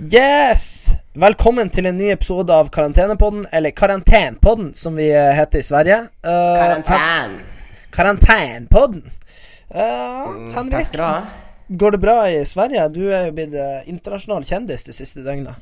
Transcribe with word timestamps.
Yes! 0.00 0.88
Velkommen 1.12 1.68
til 1.68 1.84
en 1.90 1.96
ny 1.98 2.06
episode 2.14 2.54
av 2.54 2.70
Karantenepodden, 2.72 3.42
eller 3.52 3.74
Karantenpodden, 3.76 4.70
som 4.74 4.96
vi 4.96 5.10
eh, 5.12 5.32
heter 5.36 5.60
i 5.60 5.66
Sverige. 5.66 5.98
Uh, 6.24 6.56
Karantän. 6.56 7.34
Karantenpodden. 7.92 9.02
Uh, 9.70 10.08
Mm, 10.30 10.50
Henrik, 10.54 10.88
takk, 10.92 11.28
går 11.68 11.90
det 11.94 11.98
bra 12.02 12.14
i 12.28 12.40
Sverige? 12.46 12.88
Du 12.92 13.02
er 13.12 13.28
jo 13.28 13.34
blitt 13.36 13.54
internasjonal 13.88 14.44
kjendis 14.46 14.82
de 14.86 14.92
siste 14.94 15.22
døgna. 15.24 15.54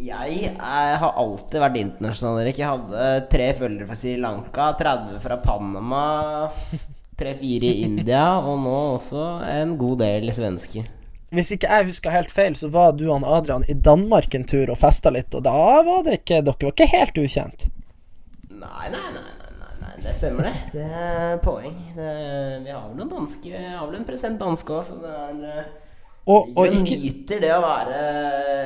Jeg, 0.00 0.36
jeg 0.50 0.98
har 1.02 1.16
alltid 1.20 1.58
vært 1.62 1.78
internasjonal, 1.80 2.42
Erik. 2.42 2.60
Jeg 2.60 2.68
hadde 2.70 3.08
tre 3.32 3.48
følgere 3.58 3.88
fra 3.88 3.98
Sri 3.98 4.14
Lanka, 4.20 4.70
30 4.78 5.18
fra 5.24 5.38
Panama, 5.42 6.04
3-4 7.20 7.70
i 7.70 7.74
India, 7.86 8.24
og 8.38 8.62
nå 8.62 8.76
også 8.96 9.26
en 9.50 9.76
god 9.80 10.00
del 10.04 10.32
svensker. 10.36 10.88
Hvis 11.30 11.52
ikke 11.54 11.68
jeg 11.70 11.86
husker 11.92 12.10
helt 12.10 12.30
feil, 12.34 12.56
så 12.58 12.68
var 12.74 12.92
du 12.98 13.04
og 13.12 13.22
Adrian 13.22 13.62
i 13.70 13.74
Danmark 13.74 14.34
en 14.34 14.44
tur 14.50 14.70
og 14.72 14.78
festa 14.80 15.12
litt, 15.14 15.30
og 15.38 15.44
da 15.46 15.52
var 15.86 16.02
det 16.06 16.16
ikke 16.20 16.40
Dere 16.42 16.56
var 16.66 16.72
ikke 16.74 16.88
helt 16.90 17.20
ukjent. 17.22 17.68
Nei, 18.50 18.88
nei, 18.90 19.04
nei, 19.14 19.22
nei, 19.60 19.68
nei, 19.84 19.92
det 20.02 20.14
stemmer 20.16 20.48
det. 20.48 20.54
Det 20.74 20.88
er 20.90 21.38
poeng. 21.44 21.76
Det, 21.94 22.08
vi 22.66 22.74
har 22.74 22.82
vel 22.88 22.98
noen 22.98 23.12
danske 23.14 23.46
Vi 23.54 23.62
har 23.76 23.86
vel 23.86 24.00
en 24.00 24.08
present 24.08 24.40
danske 24.42 24.74
òg, 24.74 24.82
så 24.90 24.98
det 25.00 25.14
er 25.14 25.46
eh, 25.52 25.70
Og, 26.30 26.50
og 26.58 26.66
ikke 26.68 26.98
nyter 27.00 27.40
det 27.46 27.52
å 27.56 27.62
være 27.64 28.02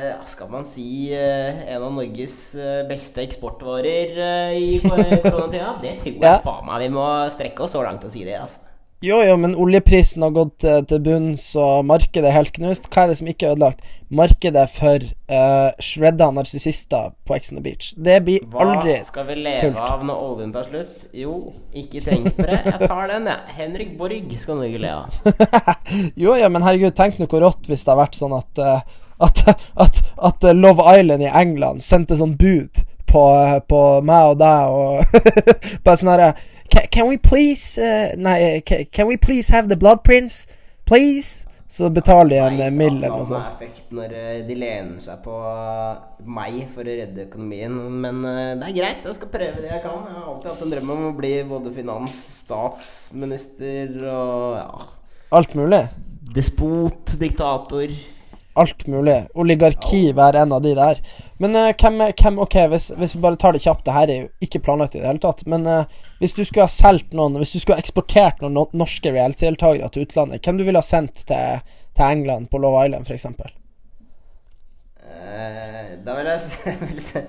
ja, 0.09 0.17
Skal 0.27 0.49
man 0.51 0.65
si 0.67 0.87
eh, 1.15 1.61
en 1.71 1.85
av 1.85 1.93
Norges 1.95 2.35
eh, 2.59 2.81
beste 2.89 3.23
eksportvarer 3.23 4.19
eh, 4.25 4.57
i 4.59 4.79
kor- 4.83 5.05
koronatida? 5.29 5.77
Det 5.85 5.93
tror 6.01 6.11
jeg 6.17 6.25
Ja. 6.25 6.35
faen 6.43 6.65
meg 6.67 6.83
vi 6.87 6.91
må 6.97 7.05
strekke 7.33 7.63
oss 7.69 7.77
så 7.77 7.85
langt 7.85 8.03
å 8.03 8.11
si 8.11 8.25
det. 8.27 8.35
altså 8.41 8.59
Jo, 9.05 9.19
jo, 9.21 9.35
men 9.37 9.51
oljeprisen 9.61 10.23
har 10.25 10.31
gått 10.33 10.55
til, 10.63 10.85
til 10.89 11.01
bunns, 11.05 11.43
og 11.61 11.83
markedet 11.85 12.25
er 12.31 12.33
helt 12.39 12.53
knust. 12.55 12.87
Hva 12.89 13.03
er 13.03 13.11
det 13.11 13.17
som 13.19 13.29
ikke 13.29 13.45
er 13.45 13.53
ødelagt? 13.53 13.83
Markedet 14.09 14.63
for 14.73 15.05
uh, 15.29 15.69
shredda 15.83 16.31
narsissister 16.33 17.11
på 17.27 17.35
Ex 17.37 17.51
on 17.53 17.59
the 17.59 17.63
Beach. 17.67 17.91
Det 17.97 18.17
blir 18.25 18.47
Hva 18.49 18.65
aldri 18.65 18.97
skal 19.05 19.27
vi 19.29 19.37
leve 19.43 19.61
fullt. 19.67 19.83
av 19.83 20.07
når 20.09 20.23
oljen 20.29 20.55
tar 20.55 20.65
slutt? 20.71 21.05
Jo, 21.13 21.35
ikke 21.77 22.01
tenk 22.07 22.31
på 22.33 22.47
det. 22.47 22.57
Jeg 22.65 22.89
tar 22.89 23.13
den, 23.13 23.29
jeg. 23.29 23.55
Henrik 23.59 23.93
Borg 23.99 24.35
skal 24.41 24.61
Norge 24.63 24.81
le 24.81 24.95
av. 24.95 25.21
Jo, 26.25 26.33
ja, 26.39 26.49
men 26.49 26.65
herregud, 26.65 26.95
tenk 26.97 27.21
noe 27.21 27.43
rått 27.45 27.69
hvis 27.69 27.85
det 27.85 27.93
har 27.93 28.01
vært 28.01 28.17
sånn 28.17 28.33
at 28.39 28.63
uh, 28.63 28.79
at, 29.21 29.45
at, 29.85 30.01
at 30.17 30.43
eh, 30.43 30.57
Love 30.57 30.83
Island 30.97 31.23
i 31.23 31.29
England 31.29 31.83
sendte 31.85 32.17
sånn 32.19 32.35
bud 32.39 32.81
på, 33.05 33.23
eh, 33.37 33.59
på 33.69 33.81
meg 34.05 34.33
og 34.33 34.41
deg 34.41 34.75
og 34.75 35.21
Bare 35.85 35.97
sånn 35.99 36.11
herre 36.11 36.33
can, 36.71 36.87
can 36.91 37.07
we 37.07 37.17
please 37.17 37.77
uh, 37.81 38.15
Nei, 38.17 38.61
can, 38.65 38.85
can 38.91 39.07
we 39.07 39.17
please 39.17 39.49
have 39.53 39.67
the 39.69 39.75
blood 39.75 40.03
prince? 40.03 40.47
Please? 40.85 41.41
Så 41.67 41.89
betaler 41.89 42.29
de 42.29 42.37
en 42.39 42.53
Nei, 42.55 42.67
eh, 42.67 42.71
mill 42.71 42.97
eller 43.03 43.09
noe 43.17 43.25
sånt. 43.25 43.41
er 43.41 43.51
effekt 43.55 43.89
når 43.91 44.11
eh, 44.15 44.35
de 44.47 44.55
lener 44.55 44.99
seg 45.01 45.17
på 45.25 45.33
meg 46.37 46.59
for 46.71 46.85
å 46.87 46.93
redde 47.01 47.25
økonomien. 47.25 47.73
Men 48.03 48.21
eh, 48.29 48.51
det 48.61 48.69
er 48.69 48.75
greit, 48.77 49.01
jeg 49.09 49.17
skal 49.17 49.31
prøve 49.33 49.63
det 49.63 49.71
jeg 49.73 49.81
kan. 49.83 50.05
Jeg 50.05 50.15
har 50.15 50.29
alltid 50.29 50.51
hatt 50.53 50.61
en 50.63 50.71
drøm 50.75 50.93
om 50.93 51.03
å 51.09 51.15
bli 51.17 51.33
både 51.49 51.73
finans, 51.75 52.21
statsminister 52.45 53.97
og 54.07 54.55
ja, 54.59 54.85
Alt 55.35 55.55
mulig. 55.57 55.81
despot, 56.37 57.15
diktator. 57.19 57.91
Alt 58.55 58.85
mulig. 58.87 59.17
Oligarki 59.35 60.13
hver 60.15 60.37
en 60.39 60.53
av 60.55 60.61
de 60.63 60.71
der. 60.77 61.01
Men 61.43 61.57
uh, 61.59 61.73
hvem, 61.75 61.99
hvem 62.21 62.37
Ok, 62.39 62.55
hvis, 62.71 62.87
hvis 62.95 63.15
vi 63.17 63.23
bare 63.25 63.39
tar 63.41 63.55
det 63.55 63.63
kjapt, 63.65 63.83
det 63.87 63.95
her 63.95 64.11
er 64.11 64.21
jo 64.21 64.29
ikke 64.47 64.61
planlagt 64.63 64.95
i 64.95 65.01
det 65.01 65.09
hele 65.09 65.23
tatt. 65.23 65.43
Men 65.51 65.67
uh, 65.67 65.83
hvis 66.21 66.35
du 66.37 66.43
skulle 66.45 66.67
ha 66.67 66.71
solgt 66.71 67.11
noen 67.15 67.35
Hvis 67.41 67.51
du 67.55 67.59
skulle 67.59 67.79
ha 67.79 67.83
eksportert 67.83 68.39
noen 68.43 68.55
no 68.55 68.67
norske 68.71 69.11
reality-deltakere 69.11 69.91
til 69.91 70.07
utlandet, 70.07 70.43
hvem 70.45 70.59
du 70.59 70.63
ville 70.67 70.79
ha 70.79 70.87
sendt 70.87 71.25
til, 71.27 71.63
til 71.95 72.07
England 72.07 72.47
på 72.51 72.61
Love 72.63 72.85
Island, 72.87 73.07
f.eks.? 73.09 73.27
Uh, 75.05 76.05
da 76.05 76.15
ville 76.15 76.31
jeg, 76.39 76.77
vil 76.81 77.03
jeg 77.03 77.25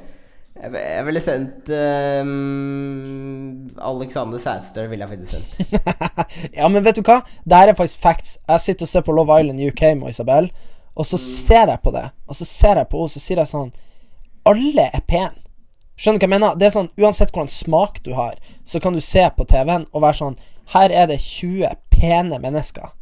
jeg 0.57 1.05
ville- 1.05 1.21
sendt 1.21 1.69
um, 1.69 3.69
Alexander 3.77 4.39
Sadster 4.39 4.87
ville 4.89 5.05
jeg 5.05 5.09
faktisk 5.09 5.33
sendt. 5.33 5.59
ja, 6.59 6.69
men 6.69 6.85
vet 6.85 6.97
du 6.97 7.03
hva? 7.05 7.19
Det 7.45 7.59
her 7.61 7.73
er 7.73 7.77
faktisk 7.77 8.01
facts. 8.01 8.39
Jeg 8.49 8.61
sitter 8.65 8.89
og 8.89 8.91
ser 8.95 9.05
på 9.05 9.13
Love 9.13 9.37
Island 9.41 9.61
UK 9.69 9.83
med 10.01 10.15
Isabel, 10.15 10.49
og 10.97 11.07
så 11.07 11.19
ser 11.21 11.73
jeg 11.73 11.83
på 11.85 11.93
det, 11.95 12.07
og 12.27 12.39
så 12.39 12.47
ser 12.49 12.81
jeg 12.81 12.89
på 12.91 13.03
henne, 13.03 13.13
så 13.13 13.23
sier 13.23 13.43
jeg 13.43 13.53
sånn 13.53 13.73
Alle 14.49 14.89
er 14.89 15.03
pene. 15.05 15.43
Skjønner 15.97 16.21
du 16.21 16.27
hva 16.27 16.29
jeg 16.29 16.35
mener? 16.35 16.59
Det 16.61 16.67
er 16.69 16.75
sånn, 16.75 16.93
Uansett 17.01 17.33
hvordan 17.33 17.53
smak 17.53 18.03
du 18.05 18.13
har, 18.17 18.37
så 18.69 18.81
kan 18.85 18.97
du 18.97 19.01
se 19.05 19.25
på 19.37 19.47
TV-en 19.49 19.89
og 19.93 20.05
være 20.05 20.21
sånn 20.21 20.39
Her 20.75 20.93
er 20.93 21.09
det 21.11 21.19
20 21.25 21.73
pene 21.93 22.41
mennesker. 22.43 22.93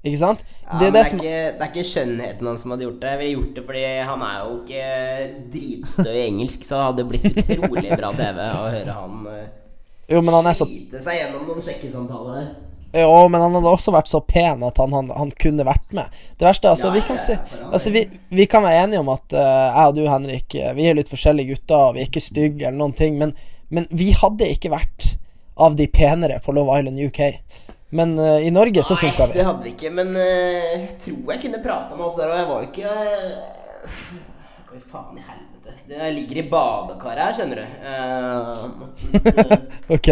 Ikke 0.00 0.16
sant? 0.16 0.46
Ja, 0.64 0.78
det 0.80 0.86
er 0.88 0.92
det 0.94 1.00
er 1.00 1.08
som 1.10 1.18
ikke, 1.20 1.40
det 1.58 1.64
er 1.64 1.70
ikke 1.70 1.84
skjønnheten 1.90 2.46
hans 2.48 2.62
som 2.64 2.72
hadde 2.72 2.86
gjort 2.86 3.02
det. 3.02 3.10
Vi 3.20 3.26
har 3.26 3.32
gjort 3.34 3.58
det 3.58 3.64
fordi 3.66 3.82
han 4.08 4.22
er 4.24 4.36
jo 4.38 4.54
ikke 4.62 4.84
dritstø 5.52 6.14
i 6.14 6.22
engelsk, 6.22 6.64
så 6.64 6.78
det 6.78 6.86
hadde 6.86 7.06
blitt 7.10 7.40
utrolig 7.42 7.98
bra 8.00 8.12
TV 8.16 8.40
å 8.46 8.62
høre 8.64 8.96
han 8.96 9.26
uh, 9.28 9.42
Jo, 10.08 10.22
men 10.24 10.36
han 10.38 10.48
er 10.48 10.56
så 10.56 10.66
seg 10.70 11.18
gjennom 11.18 11.44
noen 11.50 11.66
sjekkesamtaler 11.66 12.38
der. 12.38 12.48
Jo, 12.92 13.28
men 13.28 13.40
han 13.40 13.54
hadde 13.54 13.70
også 13.70 13.92
vært 13.94 14.10
så 14.10 14.18
pen 14.26 14.64
at 14.66 14.78
han, 14.82 14.94
han, 14.96 15.10
han 15.14 15.30
kunne 15.38 15.66
vært 15.66 15.94
med. 15.94 16.10
Det 16.40 16.46
verste 16.46 16.66
er 16.66 16.74
altså, 16.74 16.88
Ja, 16.88 16.94
vi 16.96 17.02
kan 17.06 17.20
si 17.22 17.36
Altså, 17.68 17.92
vi, 17.94 18.02
vi 18.34 18.46
kan 18.50 18.64
være 18.66 18.82
enige 18.84 19.02
om 19.04 19.12
at 19.14 19.36
uh, 19.36 19.40
jeg 19.40 19.92
og 19.92 19.98
du, 19.98 20.02
Henrik, 20.10 20.56
eh, 20.58 20.72
vi 20.74 20.88
er 20.90 20.98
litt 20.98 21.10
forskjellige 21.12 21.54
gutter, 21.54 21.84
og 21.90 21.94
vi 21.94 22.02
er 22.02 22.10
ikke 22.10 22.22
stygge 22.24 22.66
eller 22.66 22.80
noen 22.80 22.96
ting, 22.98 23.18
men, 23.20 23.34
men 23.70 23.86
vi 23.94 24.10
hadde 24.18 24.48
ikke 24.56 24.72
vært 24.74 25.12
av 25.60 25.76
de 25.78 25.86
penere 25.92 26.40
på 26.42 26.54
Love 26.56 26.80
Island 26.80 26.98
UK. 26.98 27.22
Men 27.94 28.16
uh, 28.18 28.38
i 28.42 28.50
Norge 28.54 28.82
så 28.86 28.98
funka 28.98 29.26
Nei, 29.26 29.30
vi. 29.32 29.38
det 29.38 29.46
hadde 29.46 29.66
vi 29.66 29.74
ikke, 29.76 29.94
men 29.94 30.10
uh, 30.16 30.24
jeg 30.24 30.82
tror 31.04 31.34
jeg 31.34 31.44
kunne 31.46 31.62
prata 31.62 31.94
meg 31.94 32.08
opp 32.08 32.18
der, 32.18 32.34
og 32.34 32.42
jeg 32.42 32.50
var 32.50 32.58
jo 32.58 32.68
ikke 32.70 32.90
uh, 33.86 34.18
Oi, 34.70 34.82
faen 34.86 35.18
i 35.18 35.22
helvete. 35.26 35.72
Jeg 35.90 36.14
ligger 36.14 36.38
i 36.38 36.46
badekaret 36.50 37.22
her, 37.24 37.32
skjønner 37.34 37.58
du. 37.58 37.64
Eh, 37.90 39.60
Ok. 39.96 40.08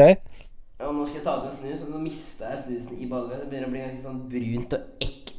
Og 0.79 0.95
nå 0.95 1.05
skal 1.09 1.19
jeg 1.19 1.25
ta 1.25 1.33
ut 1.41 1.47
en 1.49 1.55
snus, 1.55 1.81
og 1.83 1.95
nå 1.95 2.01
mista 2.05 2.53
jeg 2.53 2.61
snusen 2.63 2.99
i 3.03 3.07
badet. 3.11 3.41
Så 3.41 3.49
begynner 3.51 3.67
det 3.67 3.71
å 3.71 3.73
bli 3.73 3.81
ganske 3.83 4.03
sånn 4.05 4.21
brunt 4.31 4.77
og 4.77 5.07
ekk... 5.07 5.33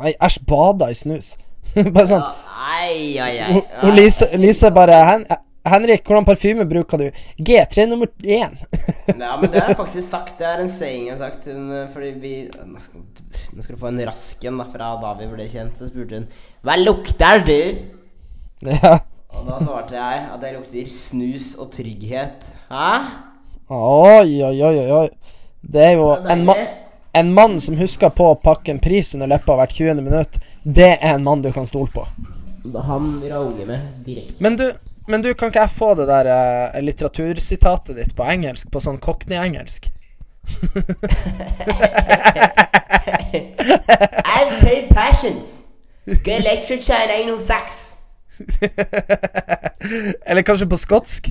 Nei, 0.00 0.10
æsj, 0.12 0.40
bada 0.48 0.90
i 0.92 0.98
snus. 0.98 1.30
bare 1.94 2.08
sånn. 2.10 2.26
Ai, 2.60 3.16
ai, 3.16 3.32
ai. 3.40 3.54
Og, 3.80 3.94
Lise, 3.96 4.28
Lise 4.40 4.68
bare 4.76 4.98
Hen, 5.08 5.24
Henrik, 5.70 6.04
hvordan 6.04 6.26
parfyme 6.28 6.66
bruker 6.68 7.00
du? 7.00 7.22
G3 7.40 7.86
nummer 7.88 8.10
én. 8.20 8.52
Ja, 9.10 9.34
men 9.40 9.48
det 9.48 9.60
har 9.60 9.72
jeg 9.72 9.78
faktisk 9.80 10.06
sagt. 10.06 10.36
Det 10.40 10.48
er 10.48 10.60
en 10.62 10.72
saying 10.72 11.08
jeg 11.08 11.16
har 11.16 11.22
sagt. 11.22 11.48
Hun, 11.48 11.72
eh, 11.76 11.88
fordi 11.92 12.12
vi 12.20 12.34
Nå 12.48 12.80
skal, 12.80 13.04
nå 13.52 13.64
skal 13.64 13.76
du 13.76 13.80
få 13.80 13.90
en 13.90 14.02
rask 14.08 14.44
en 14.48 14.60
fra 14.72 14.92
da 15.02 15.14
vi 15.20 15.28
ble 15.32 15.48
kjent. 15.48 15.76
Så 15.76 15.88
spurte 15.88 16.20
hun 16.20 16.28
Hva 16.64 16.76
lukter 16.80 17.44
du? 17.48 17.58
ja. 18.72 18.94
Og 19.30 19.48
da 19.48 19.56
svarte 19.62 19.96
jeg 19.96 20.22
at 20.34 20.44
jeg 20.44 20.56
lukter 20.56 20.92
snus 20.92 21.52
og 21.60 21.72
trygghet. 21.76 22.48
Hæ? 22.68 23.29
Oi, 23.70 24.42
oi, 24.42 24.62
oi, 24.62 24.90
oi. 24.90 25.08
Det 25.60 25.82
er 25.84 25.92
jo 25.94 26.08
en, 26.26 26.40
ma 26.42 26.54
en 27.14 27.28
mann 27.34 27.60
som 27.62 27.76
husker 27.78 28.10
på 28.10 28.24
å 28.32 28.34
pakke 28.42 28.72
en 28.72 28.80
pris 28.82 29.14
under 29.14 29.30
leppa 29.30 29.54
hvert 29.60 29.70
20. 29.76 30.00
minutt. 30.02 30.38
Det 30.64 30.96
er 30.96 31.12
en 31.14 31.22
mann 31.22 31.42
du 31.44 31.52
kan 31.54 31.66
stole 31.70 31.86
på. 31.94 32.02
Han 32.88 33.22
rager 33.22 33.66
med 33.68 33.80
direkte. 34.02 34.42
Men 34.42 34.56
du, 34.58 34.72
men 35.06 35.22
du, 35.22 35.30
kan 35.38 35.48
ikke 35.52 35.62
jeg 35.68 35.70
få 35.76 35.94
det 36.00 36.06
der 36.10 36.26
eh, 36.34 36.80
litteratursitatet 36.82 37.94
ditt 37.94 38.16
på 38.18 38.26
engelsk? 38.26 38.72
På 38.74 38.82
sånn 38.82 38.98
cockney-engelsk? 38.98 39.86
Passions. 44.90 45.62
And 46.10 46.46
anal 47.14 47.38
sex. 47.38 47.94
Eller 50.26 50.42
kanskje 50.42 50.66
på 50.66 50.76
skotsk? 50.80 51.30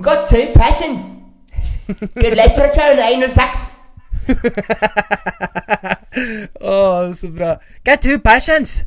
Got 0.00 0.26
two 0.28 0.46
passions. 0.54 1.16
Good 2.14 2.36
literature 2.42 2.80
and 2.80 2.98
anal 3.00 3.28
sex. 3.28 3.70
Å, 6.62 6.76
er 7.08 7.12
så 7.18 7.28
bra. 7.34 7.56
Get 7.84 8.02
two 8.04 8.18
passions! 8.22 8.84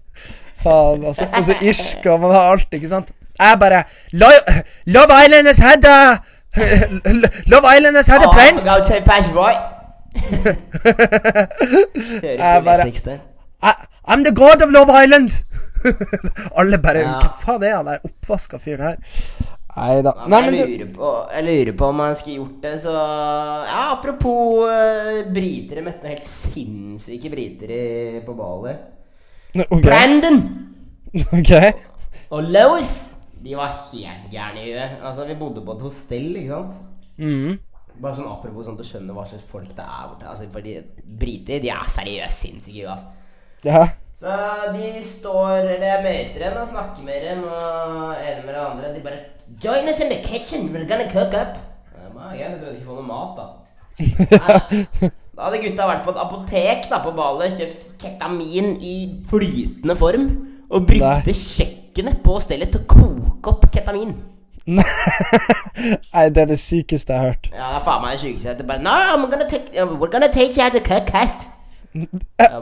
Faen, 0.64 1.04
altså. 1.06 1.28
Og 1.36 1.44
så 1.46 1.56
irsk, 1.62 2.06
og 2.10 2.20
man 2.24 2.32
har 2.34 2.52
alt, 2.56 2.74
ikke 2.74 2.90
sant? 2.90 3.12
Jeg 3.40 3.58
bare 3.60 3.84
Lo- 4.16 4.46
Love 4.96 5.18
Island 5.26 5.48
has 5.52 5.58
had 5.60 5.84
a 5.86 5.98
Love 7.52 7.68
Island 7.78 7.96
has 8.00 8.08
had 8.08 8.24
a 8.24 8.30
Oh, 8.30 8.34
prince! 8.34 8.66
I've 8.66 8.80
got 8.80 8.88
two 8.88 9.02
passions, 9.04 9.36
right? 9.36 9.60
Jeg 12.24 12.64
bare- 12.64 13.20
I, 13.64 13.74
I'm 14.08 14.24
the 14.24 14.32
god 14.34 14.62
of 14.64 14.72
Love 14.72 14.90
Island! 15.04 15.44
Alle 16.58 16.78
bare 16.82 17.00
Ja. 17.04 17.20
Hva 17.20 17.30
faen 17.44 17.64
er 17.68 17.76
han 17.76 17.86
der 17.92 18.00
oppvaska 18.08 18.58
fyren 18.58 18.82
her? 18.88 18.96
Nei 19.76 20.00
da. 20.06 20.14
Nei, 20.32 20.40
men 20.46 20.56
jeg, 20.56 20.68
du 20.68 20.72
lurer 20.72 20.92
på, 20.96 21.10
jeg 21.36 21.46
lurer 21.50 21.74
på 21.76 21.88
om 21.92 22.02
jeg 22.06 22.20
skulle 22.22 22.36
gjort 22.38 22.60
det, 22.64 22.76
så 22.86 22.94
Ja, 22.96 23.82
apropos 23.92 24.62
uh, 24.72 25.18
briter. 25.36 25.82
Jeg 25.82 25.88
møtte 25.88 26.12
helt 26.14 26.30
sinnssyke 26.30 27.32
briter 27.34 27.74
i, 27.76 27.82
på 28.24 28.36
Bali. 28.38 28.76
Okay. 29.56 29.82
Brandon 29.84 30.40
ok. 31.40 31.54
og 32.30 32.50
Lois. 32.56 32.96
De 33.46 33.54
var 33.56 33.76
helt 33.92 34.32
gærne 34.32 34.64
i 34.64 34.72
huet. 34.72 34.96
Altså, 35.06 35.28
vi 35.28 35.36
bodde 35.38 35.62
på 35.66 35.76
et 35.76 35.84
hostell, 35.86 36.32
ikke 36.40 36.56
sant. 36.56 36.80
Mm. 37.20 37.60
Bare 38.02 38.16
sånn 38.18 38.32
apropos 38.32 38.66
sånn 38.66 38.80
at 38.80 38.82
du 38.82 38.88
skjønner 38.88 39.16
hva 39.16 39.28
slags 39.28 39.46
folk 39.48 39.76
det 39.76 39.84
er 39.84 40.08
borte. 40.10 40.32
Altså, 40.32 40.48
fordi 40.52 40.80
briter, 41.20 41.62
de 41.64 41.72
er 41.76 41.94
seriøst 42.00 42.48
sinnssyke 42.48 42.80
i 42.80 42.88
huet, 42.88 42.96
altså. 42.96 43.12
Ja. 43.68 43.84
Så 44.16 44.32
de 44.72 45.04
står 45.04 45.58
Eller 45.76 45.88
jeg 45.90 46.04
møter 46.06 46.44
dem 46.46 46.58
og 46.62 46.68
snakker 46.70 47.04
med 47.04 47.26
dem, 47.30 47.42
og 47.44 48.14
ene 48.16 48.46
med 48.46 48.54
det 48.54 48.62
andre. 48.64 48.92
De 48.96 49.02
bare 49.04 49.22
Join 49.64 49.90
us 49.92 50.00
in 50.00 50.10
the 50.12 50.22
kitchen, 50.24 50.70
we're 50.74 50.88
gonna 50.88 51.10
cook 51.12 51.34
up. 51.36 51.58
Ja, 52.16 52.30
jeg 52.40 52.58
tror 52.60 52.68
jeg 52.72 52.76
skal 52.76 52.88
få 52.88 52.96
noe 52.96 53.08
mat, 53.10 53.38
da. 53.38 53.46
Nei, 54.00 55.10
Da 55.36 55.50
hadde 55.50 55.60
gutta 55.66 55.88
vært 55.90 56.06
på 56.06 56.14
et 56.14 56.20
apotek 56.24 56.86
da 56.90 57.02
på 57.04 57.12
ballet, 57.18 57.58
kjøpt 57.60 57.82
ketamin 58.02 58.70
i 58.80 58.94
flytende 59.28 59.96
form, 60.00 60.30
og 60.72 60.88
brukte 60.88 61.28
Nei. 61.28 61.36
kjøkkenet 61.36 62.22
på 62.24 62.38
stedet 62.40 62.70
til 62.72 62.86
å 62.86 62.88
koke 62.96 63.52
opp 63.52 63.68
ketamin. 63.76 64.16
Nei, 66.16 66.24
det 66.32 66.46
er 66.46 66.50
det 66.50 66.58
sykeste 66.64 67.12
jeg 67.14 67.20
har 67.20 67.34
hørt. 67.34 67.52
Ja, 67.52 67.68
det 67.76 67.82
er 67.82 67.86
faen 67.86 68.02
meg 68.06 68.16
det 68.16 68.24
sykeste. 68.24 68.56
Jeg 68.56 68.70
bare 68.72 68.82
No, 68.88 68.96
I'm 68.96 69.28
gonna 69.30 69.50
take, 69.52 69.76
we're 69.76 70.10
gonna 70.16 70.32
take 70.32 70.56
you 70.56 70.64
out 70.66 70.74
to 70.74 70.82
cook 70.88 71.12
cat. 71.12 71.46
Jeg 71.94 72.08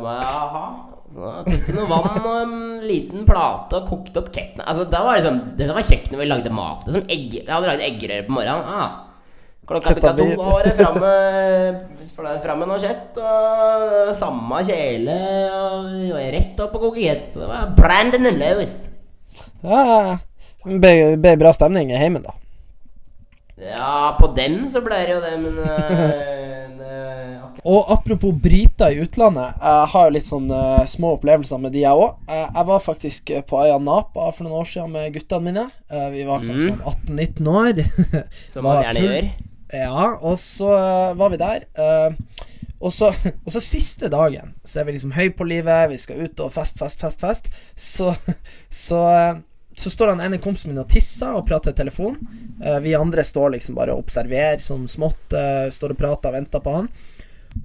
bare, 0.01 0.25
jaha. 0.25 0.65
Tok 1.13 1.68
noe 1.75 1.86
vann 1.92 2.24
og 2.25 2.36
en 2.42 2.54
liten 2.88 3.25
plate 3.27 3.77
og 3.77 3.89
kokte 3.89 4.21
opp 4.24 4.30
kettene. 4.33 4.65
Altså, 4.65 4.88
det 4.89 5.01
var 5.06 5.19
liksom 5.19 5.39
Dette 5.60 5.75
var 5.77 5.86
kjøkkenet 5.86 6.19
vi 6.19 6.30
lagde 6.30 6.54
mat. 6.54 6.86
Sånn 6.89 7.06
egg, 7.06 7.27
jeg 7.38 7.50
hadde 7.51 7.69
lagd 7.69 7.86
eggerøre 7.86 8.25
på 8.27 8.38
morgenen. 8.38 8.65
Ah. 8.65 8.92
Klokka 9.69 9.94
bikka 9.95 10.12
to, 10.18 10.25
da 10.27 10.48
var 10.50 10.65
det 10.68 12.42
framme 12.44 12.65
noe 12.68 12.81
kjøtt 12.81 13.19
og 13.24 14.10
samme 14.18 14.60
kjele 14.68 15.15
og, 15.56 15.86
og 16.10 16.19
rett 16.36 16.60
opp 16.65 16.75
og 16.75 16.88
koke 16.89 17.00
kjøtt. 17.06 17.30
Så 17.31 17.44
det 17.44 17.50
var 17.54 17.71
Brandon 17.77 18.27
and 18.33 18.42
Lewis. 18.42 18.74
Ja, 19.63 20.18
ble, 20.65 20.94
ble 21.15 21.38
bra 21.39 21.54
stemning 21.56 21.94
i 21.94 22.00
heimen, 22.01 22.25
da. 22.25 22.36
Ja, 23.63 24.18
på 24.19 24.33
den 24.36 24.65
så 24.68 24.81
ble 24.83 25.00
det 25.06 25.13
jo 25.15 25.21
det, 25.24 25.36
men 25.45 25.62
akkurat. 25.63 26.42
Og 27.65 27.91
apropos 27.94 28.33
briter 28.44 28.91
i 28.95 29.01
utlandet, 29.05 29.55
jeg 29.61 29.88
har 29.94 30.07
jo 30.09 30.13
litt 30.15 30.27
sånn 30.29 30.50
uh, 30.51 30.83
små 30.89 31.13
opplevelser 31.17 31.61
med 31.63 31.71
de, 31.75 31.83
jeg 31.85 31.91
òg. 32.05 32.17
jeg 32.29 32.65
var 32.69 32.79
faktisk 32.83 33.29
eh, 33.29 33.41
på 33.47 33.59
Aya 33.61 33.77
Napa 33.79 34.31
for 34.33 34.44
noen 34.47 34.59
år 34.61 34.69
siden 34.69 34.91
med 34.91 35.13
guttene 35.15 35.44
mine. 35.51 35.65
Uh, 35.91 36.09
vi 36.13 36.23
var 36.27 36.44
kanskje 36.44 36.71
Mm. 36.73 36.81
sånn 36.81 37.07
18-19 37.17 37.51
år. 37.53 37.83
Som 38.53 38.63
man 38.67 38.83
gjerne 38.83 39.05
gjør. 39.07 39.29
ja, 39.73 40.09
og 40.21 40.35
så 40.41 40.73
eh, 40.77 41.13
var 41.17 41.29
vi 41.33 41.38
der. 41.41 41.63
eh, 41.77 42.19
og 42.83 42.91
så, 42.91 43.13
og 43.45 43.50
så 43.53 43.61
siste 43.63 44.09
dagen 44.11 44.53
så 44.67 44.81
er 44.81 44.85
vi 44.89 44.97
liksom 44.97 45.13
høy 45.15 45.29
på 45.38 45.45
livet, 45.47 45.89
vi 45.94 45.97
skal 46.01 46.19
ut 46.25 46.39
og 46.44 46.51
fest, 46.51 46.77
fest, 46.81 47.00
fest, 47.00 47.21
fest. 47.23 47.47
Så, 47.79 48.11
så, 48.83 49.00
eh, 49.13 49.38
så 49.73 49.89
står 49.89 50.11
han 50.13 50.21
ene 50.21 50.38
kompisen 50.44 50.69
min 50.69 50.81
og 50.83 50.89
tisser 50.91 51.31
og 51.33 51.47
prater 51.47 51.71
i 51.73 51.77
telefon. 51.79 52.19
Eh, 52.61 52.77
vi 52.83 52.91
andre 52.94 53.23
står 53.25 53.55
liksom 53.55 53.73
bare 53.79 53.95
og 53.95 54.03
observerer 54.03 54.59
sånn 54.61 54.83
smått, 54.91 55.31
eh, 55.33 55.71
står 55.73 55.95
og 55.95 56.01
prater 56.03 56.29
og 56.29 56.38
venter 56.38 56.61
på 56.61 56.75
han. 56.75 56.91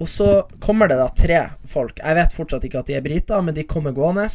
Og 0.01 0.09
så 0.09 0.29
kommer 0.61 0.89
det 0.91 0.99
da 1.01 1.09
tre 1.17 1.41
folk. 1.67 1.99
Jeg 1.99 2.19
vet 2.21 2.37
fortsatt 2.37 2.65
ikke 2.69 2.83
at 2.85 2.91
de 2.91 2.99
er 2.99 3.05
briter, 3.05 3.43
men 3.43 3.57
de 3.57 3.67
kommer 3.67 3.97
gående. 3.97 4.29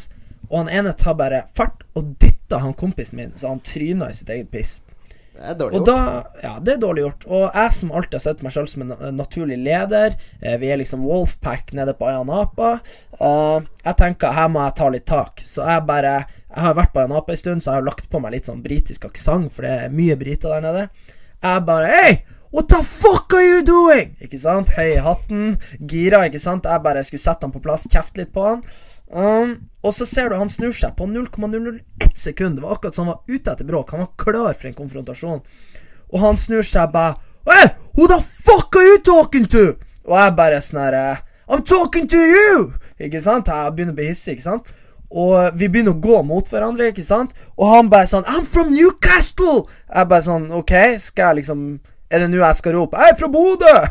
Og 0.50 0.58
han 0.60 0.72
ene 0.72 0.92
tar 0.98 1.16
bare 1.18 1.44
fart 1.56 1.86
og 1.96 2.16
dytter 2.20 2.60
han 2.60 2.74
kompisen 2.76 3.16
min, 3.16 3.32
så 3.38 3.48
han 3.54 3.62
tryner 3.64 4.10
i 4.10 4.18
sitt 4.18 4.28
eget 4.30 4.50
piss. 4.52 4.80
Det 5.34 5.42
er 5.50 5.56
dårlig 5.58 5.80
Og 5.80 5.86
gjort. 5.88 5.96
da 5.96 6.42
Ja, 6.44 6.52
det 6.62 6.74
er 6.74 6.82
dårlig 6.82 7.02
gjort. 7.02 7.24
Og 7.26 7.44
jeg 7.48 7.72
som 7.74 7.90
alltid 7.90 8.12
har 8.14 8.22
sett 8.22 8.42
meg 8.44 8.52
sjøl 8.54 8.68
som 8.70 8.84
en 8.84 9.16
naturlig 9.16 9.56
leder, 9.64 10.14
eh, 10.42 10.58
vi 10.62 10.68
er 10.70 10.78
liksom 10.78 11.02
Wolfpack 11.02 11.72
nede 11.74 11.94
på 11.98 12.06
Ayia 12.06 12.22
Napa, 12.28 12.80
eh, 13.18 13.66
jeg 13.84 13.96
tenker 13.98 14.36
her 14.36 14.48
må 14.48 14.62
jeg 14.62 14.76
ta 14.76 14.88
litt 14.94 15.06
tak. 15.06 15.40
Så 15.42 15.66
jeg 15.66 15.86
bare 15.86 16.26
Jeg 16.54 16.62
har 16.62 16.74
vært 16.74 16.92
på 16.92 17.00
Ayanapa 17.00 17.32
en 17.32 17.36
stund, 17.36 17.62
så 17.62 17.72
jeg 17.72 17.80
har 17.80 17.88
lagt 17.88 18.08
på 18.10 18.20
meg 18.22 18.30
litt 18.30 18.46
sånn 18.46 18.62
britisk 18.62 19.06
aksent, 19.08 19.50
for 19.50 19.62
det 19.62 19.70
er 19.72 19.90
mye 19.90 20.14
briter 20.14 20.54
der 20.54 20.60
nede. 20.62 20.88
Jeg 21.42 21.66
bare 21.66 21.86
Hei! 21.90 22.22
What 22.54 22.68
the 22.70 22.84
fuck 22.86 23.34
are 23.34 23.42
you 23.42 23.62
doing? 23.66 24.12
Ikke 24.22 24.38
sant? 24.38 24.68
Høy 24.76 24.92
i 24.92 25.00
hatten, 25.02 25.56
gira, 25.90 26.20
ikke 26.28 26.38
sant? 26.38 26.68
Jeg 26.70 26.82
bare 26.84 27.00
skulle 27.02 27.22
sette 27.24 27.42
han 27.42 27.50
på 27.50 27.62
plass, 27.64 27.88
kjefte 27.90 28.20
litt 28.20 28.30
på 28.34 28.44
han. 28.46 28.60
Um, 29.10 29.54
og 29.82 29.94
så 29.96 30.06
ser 30.06 30.30
du 30.30 30.36
han 30.38 30.52
snur 30.52 30.70
seg 30.70 30.94
på 30.94 31.08
0,001 31.10 32.14
sekund. 32.14 32.60
Det 32.60 32.62
var 32.62 32.76
akkurat 32.76 32.94
som 32.94 33.08
han 33.08 33.16
var 33.16 33.26
ute 33.26 33.50
etter 33.56 33.66
bråk. 33.66 33.90
Han 33.90 34.04
var 34.04 34.12
klar 34.22 34.54
for 34.54 34.68
en 34.70 34.76
konfrontasjon. 34.78 35.42
Og 36.14 36.22
han 36.22 36.38
snur 36.38 36.62
seg 36.62 36.92
bare 36.94 37.16
Hey, 37.44 37.72
who 37.98 38.06
the 38.06 38.20
fuck 38.22 38.78
are 38.78 38.86
you 38.86 39.00
talking 39.02 39.48
to? 39.50 39.64
Og 40.06 40.14
jeg 40.14 40.34
bare 40.38 40.60
sånn 40.62 40.78
her 40.80 40.96
eh, 40.96 41.24
I'm 41.50 41.64
talking 41.66 42.06
to 42.08 42.20
you! 42.22 42.68
Ikke 43.02 43.20
sant? 43.20 43.50
Jeg 43.50 43.74
begynner 43.74 43.92
å 43.92 43.98
bli 43.98 44.06
hissig, 44.12 44.38
ikke 44.38 44.46
sant? 44.46 44.70
Og 45.10 45.58
vi 45.58 45.66
begynner 45.68 45.92
å 45.92 46.00
gå 46.06 46.22
mot 46.24 46.46
hverandre, 46.48 46.92
ikke 46.94 47.04
sant? 47.04 47.34
Og 47.58 47.66
han 47.68 47.90
bare 47.90 48.08
sånn 48.08 48.24
I'm 48.30 48.46
from 48.46 48.70
Newcastle! 48.72 49.66
Jeg 49.90 50.10
bare 50.14 50.24
sånn 50.24 50.48
OK, 50.54 50.72
skal 51.02 51.34
jeg 51.34 51.42
liksom 51.42 51.66
Er 52.10 52.20
det 52.22 52.28
nå 52.30 52.40
jeg 52.40 52.56
skal 52.58 52.76
rope 52.76 53.00
Jeg 53.00 53.14
er 53.14 53.18
fra 53.18 53.30
Bodø! 53.32 53.74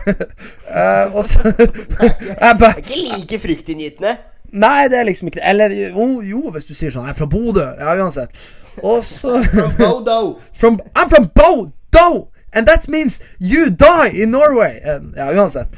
Eh, 0.74 1.16
og 1.16 1.26
så 1.28 1.52
Jeg 2.44 2.56
bare 2.60 2.80
Ikke 2.82 2.96
like 2.98 3.40
fryktinngytende. 3.40 4.16
Nei, 4.54 4.88
det 4.90 4.98
er 5.00 5.06
liksom 5.06 5.28
ikke 5.30 5.40
det. 5.40 5.50
Eller 5.50 5.74
jo, 5.76 6.06
jo, 6.26 6.42
hvis 6.54 6.66
du 6.66 6.74
sier 6.74 6.94
sånn 6.94 7.06
Jeg 7.06 7.14
er 7.14 7.20
fra 7.20 7.28
Bodø. 7.30 7.66
Ja, 7.78 7.94
uansett. 8.00 8.38
Og 8.82 9.04
så 9.06 9.38
Bodo. 9.80 10.40
from, 10.54 10.80
I'm 10.98 11.10
from 11.10 11.30
Bodø! 11.34 12.28
And 12.54 12.68
that 12.68 12.88
means 12.88 13.20
you 13.40 13.70
die 13.70 14.24
in 14.24 14.30
Norway! 14.32 14.80
Ja, 15.18 15.32
uansett. 15.34 15.74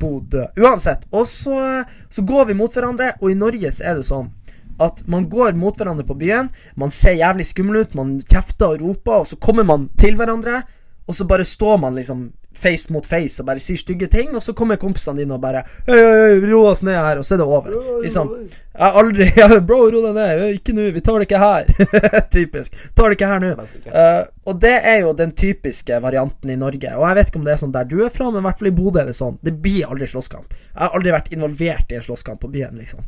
Bodø. 0.00 0.46
Uansett. 0.56 1.04
Og 1.12 1.28
så, 1.28 1.84
så 2.10 2.24
går 2.24 2.44
vi 2.50 2.56
mot 2.56 2.72
hverandre, 2.72 3.12
og 3.20 3.30
i 3.30 3.36
Norge 3.36 3.72
så 3.72 3.84
er 3.84 4.00
det 4.00 4.08
sånn 4.08 4.32
at 4.80 5.02
man 5.08 5.28
går 5.32 5.56
mot 5.56 5.76
hverandre 5.76 6.04
på 6.04 6.16
byen, 6.20 6.50
man 6.76 6.90
ser 6.92 7.16
jævlig 7.16 7.46
skummel 7.48 7.84
ut, 7.84 7.94
man 7.96 8.16
kjefter 8.20 8.74
og 8.74 8.82
roper, 8.84 9.22
og 9.22 9.30
så 9.30 9.38
kommer 9.40 9.64
man 9.64 9.86
til 10.00 10.18
hverandre, 10.18 10.62
og 11.06 11.14
så 11.14 11.24
bare 11.24 11.44
står 11.46 11.78
man 11.78 11.94
liksom 11.94 12.28
face 12.56 12.92
mot 12.92 13.06
face 13.06 13.42
og 13.42 13.46
bare 13.50 13.60
sier 13.62 13.78
stygge 13.78 14.08
ting, 14.10 14.32
og 14.34 14.42
så 14.42 14.54
kommer 14.56 14.78
kompisene 14.80 15.20
dine 15.20 15.36
og 15.36 15.42
bare 15.42 15.62
øy, 15.86 15.92
øy, 15.92 16.46
ro 16.50 16.62
oss 16.70 16.82
ned 16.86 16.96
her, 16.96 17.20
og 17.20 17.26
så 17.26 17.36
er 17.36 17.42
det 17.42 17.46
over. 17.46 17.76
Liksom. 18.02 18.32
Jeg 18.76 18.82
har 18.82 18.98
aldri 19.00 19.28
Bro, 19.68 19.78
ro 19.92 20.02
deg 20.06 20.16
ned. 20.16 20.42
Ikke 20.58 20.74
nå. 20.76 20.88
Vi 20.94 21.02
tar 21.04 21.20
det 21.20 21.28
ikke 21.28 21.42
her. 21.42 21.70
Typisk. 22.36 22.76
Tar 22.96 23.12
det 23.12 23.18
ikke 23.18 23.30
her 23.30 23.44
nå. 23.44 23.52
Eh, 23.86 24.22
og 24.48 24.60
det 24.62 24.74
er 24.76 25.00
jo 25.04 25.14
den 25.16 25.32
typiske 25.36 26.00
varianten 26.02 26.52
i 26.52 26.58
Norge. 26.60 26.92
Og 26.96 27.06
jeg 27.08 27.20
vet 27.20 27.32
ikke 27.32 27.40
om 27.40 27.46
det 27.46 27.54
er 27.54 27.62
sånn 27.62 27.74
der 27.76 27.88
du 27.88 27.98
er 28.04 28.12
fra, 28.12 28.28
men 28.30 28.42
i 28.42 28.48
hvert 28.48 28.60
fall 28.60 28.72
i 28.72 28.76
Bodø 28.76 29.02
er 29.02 29.10
det 29.10 29.16
sånn. 29.18 29.38
Det 29.44 29.54
blir 29.64 29.88
aldri 29.88 30.08
slåsskamp. 30.10 30.56
Jeg 30.72 30.82
har 30.82 30.96
aldri 30.96 31.14
vært 31.14 31.32
involvert 31.36 31.92
i 31.92 32.00
en 32.00 32.06
slåsskamp 32.08 32.42
på 32.42 32.52
byen, 32.52 32.76
liksom. 32.80 33.04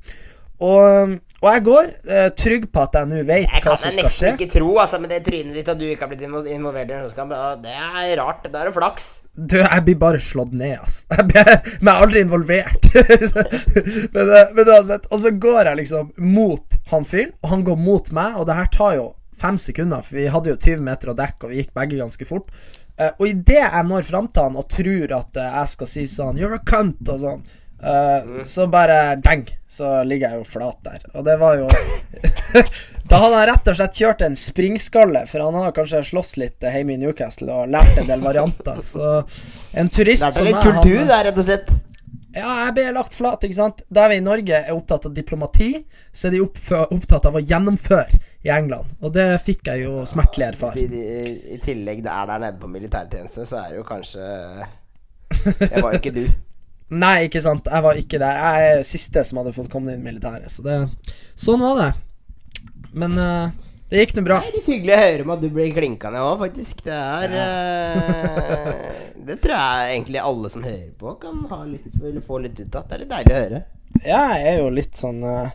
Og, 0.58 1.12
og 1.38 1.48
jeg 1.52 1.62
går 1.68 1.90
eh, 2.10 2.28
trygg 2.34 2.64
på 2.74 2.82
at 2.82 2.96
jeg 2.98 3.06
nå 3.06 3.20
vet 3.22 3.44
Jeg 3.46 3.62
hva 3.62 3.76
som 3.78 3.92
skal 3.92 3.92
skje. 3.92 3.92
Jeg 3.94 3.94
kan 3.94 4.08
nesten 4.08 4.40
ikke 4.40 4.54
tro, 4.56 4.70
altså, 4.82 4.98
med 5.02 5.12
det 5.14 5.20
trynet 5.28 5.54
ditt 5.54 5.68
at 5.70 5.78
du 5.78 5.84
ikke 5.86 6.06
har 6.06 6.10
blitt 6.10 6.24
involvert 6.26 6.90
i 6.90 6.96
en. 6.96 7.34
Det 7.62 7.74
er 7.74 8.14
rart. 8.18 8.48
Det 8.48 8.58
er 8.58 8.70
jo 8.70 8.74
flaks. 8.74 9.06
Du, 9.38 9.54
jeg 9.60 9.84
blir 9.86 10.00
bare 10.02 10.22
slått 10.22 10.56
ned, 10.58 10.74
altså. 10.80 11.06
Jeg 11.14 11.28
blir, 11.30 11.52
men 11.78 11.92
jeg 11.92 11.94
er 11.94 12.02
aldri 12.06 12.24
involvert. 12.26 12.90
men, 14.16 14.34
eh, 14.34 14.50
men 14.56 14.72
uansett. 14.74 15.06
Og 15.12 15.22
så 15.22 15.32
går 15.46 15.70
jeg 15.70 15.80
liksom 15.84 16.10
mot 16.34 16.76
han 16.90 17.06
fyren, 17.06 17.32
og 17.44 17.54
han 17.54 17.64
går 17.70 17.78
mot 17.86 18.10
meg, 18.18 18.40
og 18.40 18.50
det 18.50 18.58
her 18.58 18.74
tar 18.74 18.98
jo 18.98 19.06
fem 19.38 19.60
sekunder, 19.62 20.02
for 20.02 20.18
vi 20.18 20.26
hadde 20.32 20.50
jo 20.50 20.58
20 20.58 20.84
meter 20.88 21.12
å 21.12 21.16
dekke, 21.18 21.46
og 21.46 21.52
vi 21.52 21.62
gikk 21.62 21.70
begge 21.78 22.00
ganske 22.00 22.26
fort. 22.26 22.50
Uh, 22.98 23.12
og 23.12 23.28
idet 23.30 23.60
jeg 23.60 23.86
når 23.86 24.06
fram 24.08 24.26
til 24.26 24.48
han 24.48 24.56
og 24.58 24.66
tror 24.74 25.12
at 25.20 25.36
uh, 25.38 25.44
jeg 25.60 25.70
skal 25.70 25.90
si 25.92 26.02
sånn 26.10 26.38
'You're 26.40 26.56
a 26.56 26.64
cunt' 26.66 27.12
og 27.12 27.20
sånn, 27.22 27.44
eh, 27.82 28.44
så 28.44 28.66
bare 28.70 29.16
deng, 29.22 29.46
så 29.68 30.02
ligger 30.04 30.30
jeg 30.34 30.38
jo 30.42 30.44
flat 30.48 30.78
der. 30.84 31.02
Og 31.14 31.24
det 31.24 31.38
var 31.40 31.56
jo 31.60 31.68
Da 33.08 33.16
hadde 33.22 33.38
jeg 33.40 33.48
rett 33.48 33.68
og 33.72 33.76
slett 33.78 33.94
kjørt 33.96 34.22
en 34.26 34.34
springskalle, 34.36 35.22
for 35.30 35.40
han 35.46 35.54
har 35.56 35.72
kanskje 35.76 36.02
slåss 36.10 36.34
litt 36.42 36.60
hjemme 36.60 36.92
i 36.92 37.00
Newcastle 37.00 37.54
og 37.62 37.70
lært 37.72 37.96
en 38.02 38.08
del 38.10 38.20
varianter. 38.20 38.82
Så 38.84 39.22
en 39.80 39.88
turist 39.88 40.26
Det 40.26 40.42
er 40.42 40.48
litt 40.50 40.60
kultur 40.60 40.98
han- 40.98 41.08
der, 41.08 41.24
rett 41.30 41.38
og 41.40 41.46
slett. 41.48 41.70
Ja, 42.36 42.66
jeg 42.66 42.74
ble 42.76 42.82
lagt 42.92 43.14
flat, 43.16 43.40
ikke 43.48 43.56
sant. 43.56 43.80
Der 43.90 44.10
vi 44.12 44.18
i 44.20 44.22
Norge 44.22 44.52
er 44.60 44.74
opptatt 44.76 45.06
av 45.08 45.14
diplomati, 45.16 45.70
så 46.12 46.28
er 46.28 46.36
de 46.36 46.42
opptatt 46.44 47.24
av 47.26 47.34
å 47.34 47.40
gjennomføre 47.40 48.20
i 48.44 48.50
England. 48.52 48.92
Og 49.00 49.14
det 49.16 49.24
fikk 49.42 49.64
jeg 49.72 49.86
jo 49.86 50.02
smertelig 50.06 50.50
erfare. 50.50 50.84
de 50.92 51.00
i, 51.00 51.32
i 51.56 51.58
tillegg 51.64 52.02
det 52.04 52.12
er 52.12 52.28
der 52.28 52.44
nede 52.44 52.60
på 52.60 52.68
militærtjeneste, 52.68 53.46
så 53.48 53.62
er 53.64 53.72
det 53.72 53.80
jo 53.80 53.86
kanskje 53.88 54.28
Det 55.58 55.82
var 55.82 55.92
jo 55.96 55.98
ikke 56.02 56.14
du. 56.14 56.26
Nei, 56.88 57.28
ikke 57.28 57.42
sant. 57.44 57.68
Jeg 57.68 57.84
var 57.84 57.98
ikke 58.00 58.20
der. 58.20 58.38
Jeg 58.40 58.76
er 58.76 58.86
siste 58.88 59.24
som 59.28 59.42
hadde 59.42 59.52
fått 59.56 59.68
komme 59.72 59.92
inn 59.92 60.00
i 60.00 60.08
militæret. 60.08 60.48
Så 60.52 60.64
det 60.64 60.78
Sånn 61.38 61.60
var 61.60 61.82
det. 61.82 61.88
Men 62.96 63.18
uh, 63.20 63.66
det 63.88 64.02
gikk 64.02 64.14
nå 64.18 64.22
bra. 64.24 64.38
Det 64.44 64.50
er 64.50 64.56
litt 64.56 64.70
hyggelig 64.72 64.94
å 64.94 65.00
høre 65.00 65.24
om 65.24 65.30
at 65.32 65.42
du 65.44 65.48
blir 65.52 65.74
klinka 65.76 66.10
ned 66.12 66.24
òg, 66.24 66.34
faktisk. 66.42 66.80
Det 66.84 66.96
er 66.96 67.36
eh, 67.40 69.02
Det 69.28 69.36
tror 69.40 69.54
jeg 69.54 69.94
egentlig 69.94 70.20
alle 70.20 70.50
som 70.52 70.64
hører 70.64 70.90
på, 71.00 71.14
kan 71.22 71.42
ha 71.52 71.60
litt, 71.68 72.00
få 72.24 72.40
litt 72.44 72.60
ut 72.60 72.76
av. 72.76 72.88
Det 72.88 72.96
er 72.96 73.04
litt 73.04 73.12
deilig 73.12 73.34
å 73.34 73.38
høre. 73.38 73.60
Ja, 74.04 74.22
jeg 74.36 74.50
er 74.50 74.58
jo 74.60 74.72
litt 74.76 74.98
sånn 75.00 75.22
uh, 75.24 75.48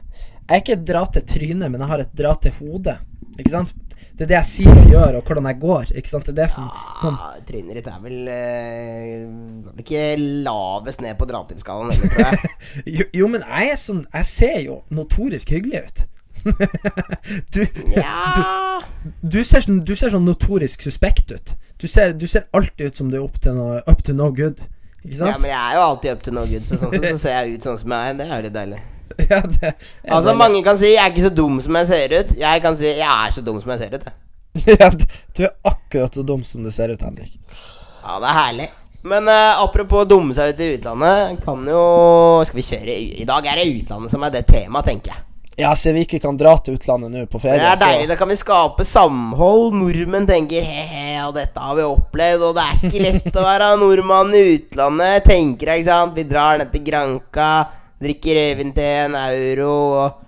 Jeg 0.47 0.55
er 0.55 0.63
ikke 0.63 0.77
et 0.79 0.87
dra 0.89 1.03
til 1.13 1.25
trynet, 1.29 1.67
men 1.67 1.81
jeg 1.81 1.91
har 1.91 2.05
et 2.05 2.15
dra 2.17 2.33
til 2.41 2.57
hodet. 2.57 2.97
Ikke 3.39 3.51
sant? 3.53 3.73
Det 4.13 4.27
er 4.27 4.29
det 4.29 4.35
jeg 4.37 4.45
sier 4.45 4.77
og 4.77 4.91
gjør, 4.93 5.15
og 5.17 5.23
hvordan 5.25 5.47
jeg 5.49 5.57
går. 5.63 5.91
Ikke 5.97 6.09
sant? 6.11 6.27
Det 6.27 6.33
er 6.35 6.39
det 6.43 6.49
som 6.53 6.67
sånn 7.01 7.15
Ah, 7.17 7.37
Trynet 7.47 7.79
ditt 7.79 7.87
er 7.89 8.01
vel 8.03 8.27
øh, 8.29 9.79
ikke 9.81 10.03
lavest 10.45 11.01
ned 11.01 11.17
på 11.17 11.25
dra-til-skalaen 11.31 11.97
tror 11.97 12.27
jeg. 12.27 12.51
jo, 12.99 13.07
jo, 13.23 13.29
men 13.33 13.41
jeg 13.47 13.71
er 13.73 13.79
sånn 13.81 14.03
Jeg 14.13 14.29
ser 14.29 14.59
jo 14.67 14.77
notorisk 14.93 15.55
hyggelig 15.55 15.81
ut. 15.87 16.03
du, 17.55 17.61
Ja 17.95 18.13
du, 19.23 19.39
ser, 19.47 19.63
sånn- 19.65 19.81
du 19.87 19.93
ser 19.97 20.13
sånn 20.13 20.25
notorisk 20.27 20.83
suspekt 20.85 21.31
ut. 21.33 21.55
Du 21.81 21.87
ser, 21.89 22.13
du 22.13 22.27
ser 22.29 22.45
alltid 22.55 22.91
ut 22.93 22.99
som 23.01 23.09
du 23.11 23.17
er 23.17 23.25
up 23.25 23.39
to 23.41 23.53
no, 23.55 23.67
up 23.89 24.03
to 24.05 24.13
no 24.15 24.29
good. 24.35 24.61
Ikke 25.03 25.25
Ja, 25.25 25.37
men 25.41 25.49
jeg 25.51 25.59
er 25.59 25.77
jo 25.79 25.85
alltid 25.89 26.13
up 26.13 26.21
to 26.23 26.31
no 26.35 26.45
good, 26.47 26.67
så 26.69 26.77
sånn 26.79 26.93
sett 26.93 27.09
så 27.09 27.21
ser 27.25 27.39
jeg 27.41 27.57
ut 27.57 27.65
sånn 27.65 27.79
som 27.81 27.95
jeg 27.97 28.13
er. 28.13 28.19
Det 28.21 28.27
er 28.29 28.35
jo 28.37 28.45
litt 28.45 28.55
deilig. 28.61 28.81
Ja, 29.29 29.41
det 29.41 29.73
Altså. 30.09 30.33
Mange 30.33 30.63
kan 30.63 30.77
si 30.77 30.93
'jeg 30.93 31.05
er 31.05 31.11
ikke 31.11 31.27
så 31.29 31.33
dum 31.35 31.59
som 31.61 31.75
jeg 31.75 31.87
ser 31.87 32.15
ut'. 32.19 32.37
Jeg 32.37 32.61
kan 32.61 32.75
si 32.75 32.85
'jeg 32.85 33.27
er 33.27 33.31
så 33.31 33.41
dum 33.41 33.61
som 33.61 33.71
jeg 33.71 33.79
ser 33.79 33.97
ut'. 33.97 34.07
ja, 34.79 34.89
du, 35.37 35.43
er 35.43 35.53
akkurat 35.65 36.13
så 36.15 36.23
dum 36.23 36.43
som 36.43 36.63
du 36.63 36.71
ser 36.71 36.93
ut, 36.93 37.01
Henrik. 37.01 37.37
Ja, 38.03 38.19
det 38.19 38.29
er 38.29 38.39
herlig. 38.39 38.69
Men 39.03 39.27
uh, 39.27 39.59
apropos 39.63 40.05
dumme 40.07 40.33
seg 40.33 40.53
ut 40.53 40.59
i 40.63 40.77
utlandet, 40.77 41.41
kan 41.43 41.65
jo 41.67 42.41
Skal 42.47 42.55
vi 42.55 42.63
kjøre 42.63 42.95
i- 43.19 43.25
dag 43.27 43.45
er 43.45 43.59
det 43.59 43.83
utlandet 43.83 44.11
som 44.11 44.23
er 44.23 44.29
det 44.29 44.45
temaet, 44.47 44.85
tenker 44.85 45.11
jeg. 45.11 45.23
Ja, 45.57 45.75
siden 45.75 45.99
vi 45.99 46.05
ikke 46.07 46.19
kan 46.23 46.37
dra 46.37 46.55
til 46.57 46.79
utlandet 46.79 47.11
nå 47.13 47.25
på 47.29 47.37
ferie. 47.41 47.59
Det 47.61 47.73
er 47.75 47.81
deilig, 47.81 48.05
så 48.07 48.09
da 48.09 48.15
kan 48.17 48.31
vi 48.31 48.37
skape 48.39 48.85
samhold. 48.89 49.75
Nordmenn 49.77 50.25
tenker 50.25 50.65
he-he, 50.65 51.19
og 51.27 51.35
dette 51.37 51.61
har 51.61 51.75
vi 51.77 51.85
opplevd, 51.85 52.45
og 52.47 52.55
det 52.57 52.63
er 52.63 52.79
ikke 52.87 53.03
lett 53.03 53.37
å 53.37 53.43
være 53.45 53.67
nordmann 53.77 54.33
i 54.33 54.41
utlandet. 54.55 55.27
Tenker 55.27 55.69
jeg, 55.69 55.83
ikke 55.83 55.91
sant. 55.91 56.17
Vi 56.17 56.25
drar 56.25 56.57
ned 56.57 56.71
til 56.73 56.81
Granca, 56.87 57.51
drikker 58.03 58.37
rødvin 58.39 58.73
til 58.75 58.91
en 59.07 59.15
euro 59.21 59.71
og 60.03 60.19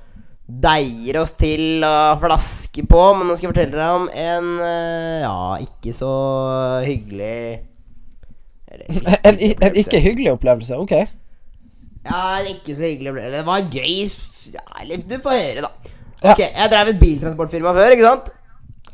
deier 0.46 1.17
oss 1.24 1.32
til 1.39 1.82
og 1.88 2.20
flasker 2.22 2.86
på. 2.89 3.03
Men 3.17 3.27
nå 3.32 3.36
skal 3.38 3.48
jeg 3.50 3.53
fortelle 3.55 3.79
deg 3.79 4.00
om 4.00 4.10
en 4.13 4.50
eh, 4.65 5.24
ja, 5.24 5.38
ikke 5.65 5.94
så 5.98 6.12
hyggelig 6.86 7.62
eller, 8.75 9.17
en, 9.29 9.39
i- 9.39 9.55
en 9.62 9.77
ikke 9.84 10.01
hyggelig 10.03 10.34
opplevelse. 10.36 10.77
Ok. 10.77 10.91
Ja, 12.05 12.24
en 12.41 12.51
ikke 12.53 12.75
så 12.77 12.86
hyggelig 12.91 13.13
opplevelse. 13.13 13.38
det. 13.38 13.46
Var 13.48 13.70
gøy. 13.74 13.94
Ja, 14.53 15.01
du 15.10 15.15
får 15.24 15.38
høre, 15.41 15.65
da. 15.65 15.72
Ok, 16.25 16.39
Jeg 16.41 16.70
drev 16.72 16.89
et 16.94 17.00
biltransportfirma 17.01 17.72
før, 17.77 17.94
ikke 17.96 18.05
sant? 18.08 18.29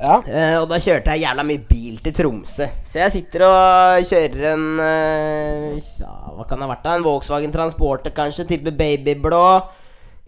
Ja. 0.01 0.15
Eh, 0.25 0.55
og 0.57 0.65
da 0.71 0.79
kjørte 0.81 1.13
jeg 1.13 1.27
jævla 1.27 1.43
mye 1.45 1.61
bil 1.69 1.99
til 2.01 2.15
Tromsø. 2.17 2.65
Så 2.89 2.97
jeg 3.03 3.13
sitter 3.13 3.43
og 3.45 4.07
kjører 4.09 4.47
en 4.55 4.63
eh, 4.81 5.75
ja, 6.01 6.13
Hva 6.37 6.45
kan 6.49 6.57
det 6.57 6.65
ha 6.65 6.71
vært? 6.71 6.83
da? 6.87 6.95
En 6.97 7.05
Volkswagen 7.05 7.53
Transporter, 7.53 8.13
kanskje? 8.17 8.47
Type 8.49 8.73
babyblå. 8.73 9.43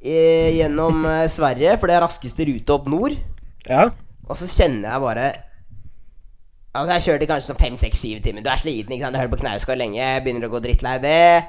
eh, 0.04 0.52
gjennom 0.60 1.06
eh, 1.10 1.26
Sverige, 1.32 1.78
for 1.80 1.90
det 1.90 1.98
er 1.98 2.06
raskeste 2.06 2.46
rute 2.50 2.76
opp 2.76 2.88
nord. 2.92 3.18
Ja. 3.66 3.88
Og 4.28 4.38
så 4.38 4.48
kjenner 4.52 4.92
jeg 4.92 5.04
bare 5.04 5.26
Altså 6.74 6.96
Jeg 6.96 7.04
kjørte 7.06 7.28
kanskje 7.30 7.50
sånn 7.52 7.60
fem, 7.60 7.76
seks, 7.78 8.00
syv 8.02 8.22
timer. 8.26 8.42
Du 8.42 8.50
er 8.50 8.58
sliten, 8.58 8.96
ikke 8.96 9.06
sant. 9.06 9.14
Du 9.14 9.20
hører 9.22 9.30
på 9.30 9.42
Knausgård 9.44 9.78
lenge. 9.78 10.00
Jeg 10.02 10.24
begynner 10.26 10.48
å 10.48 10.54
gå 10.56 10.62
drittlei 10.64 10.96
det. 11.04 11.44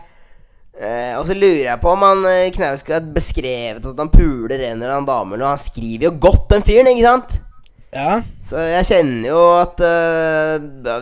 Uh, 0.74 1.14
og 1.16 1.22
så 1.24 1.36
lurer 1.38 1.62
jeg 1.70 1.80
på 1.80 1.92
om 1.94 2.02
han 2.04 2.20
uh, 2.26 2.50
Knausgård 2.52 2.96
har 2.98 3.06
beskrevet 3.14 3.86
at 3.88 4.02
han 4.02 4.10
puler 4.12 4.58
en 4.58 4.82
eller 4.82 4.92
annen 4.98 5.08
dame. 5.08 5.38
Og 5.38 5.46
han 5.48 5.62
skriver 5.62 6.10
jo 6.10 6.12
godt, 6.26 6.44
den 6.52 6.66
fyren, 6.66 6.90
ikke 6.92 7.06
sant? 7.08 7.38
Ja. 7.94 8.18
Så 8.42 8.58
jeg 8.58 8.86
kjenner 8.88 9.28
jo 9.28 9.42
at 9.54 9.78
uh, 9.78 10.56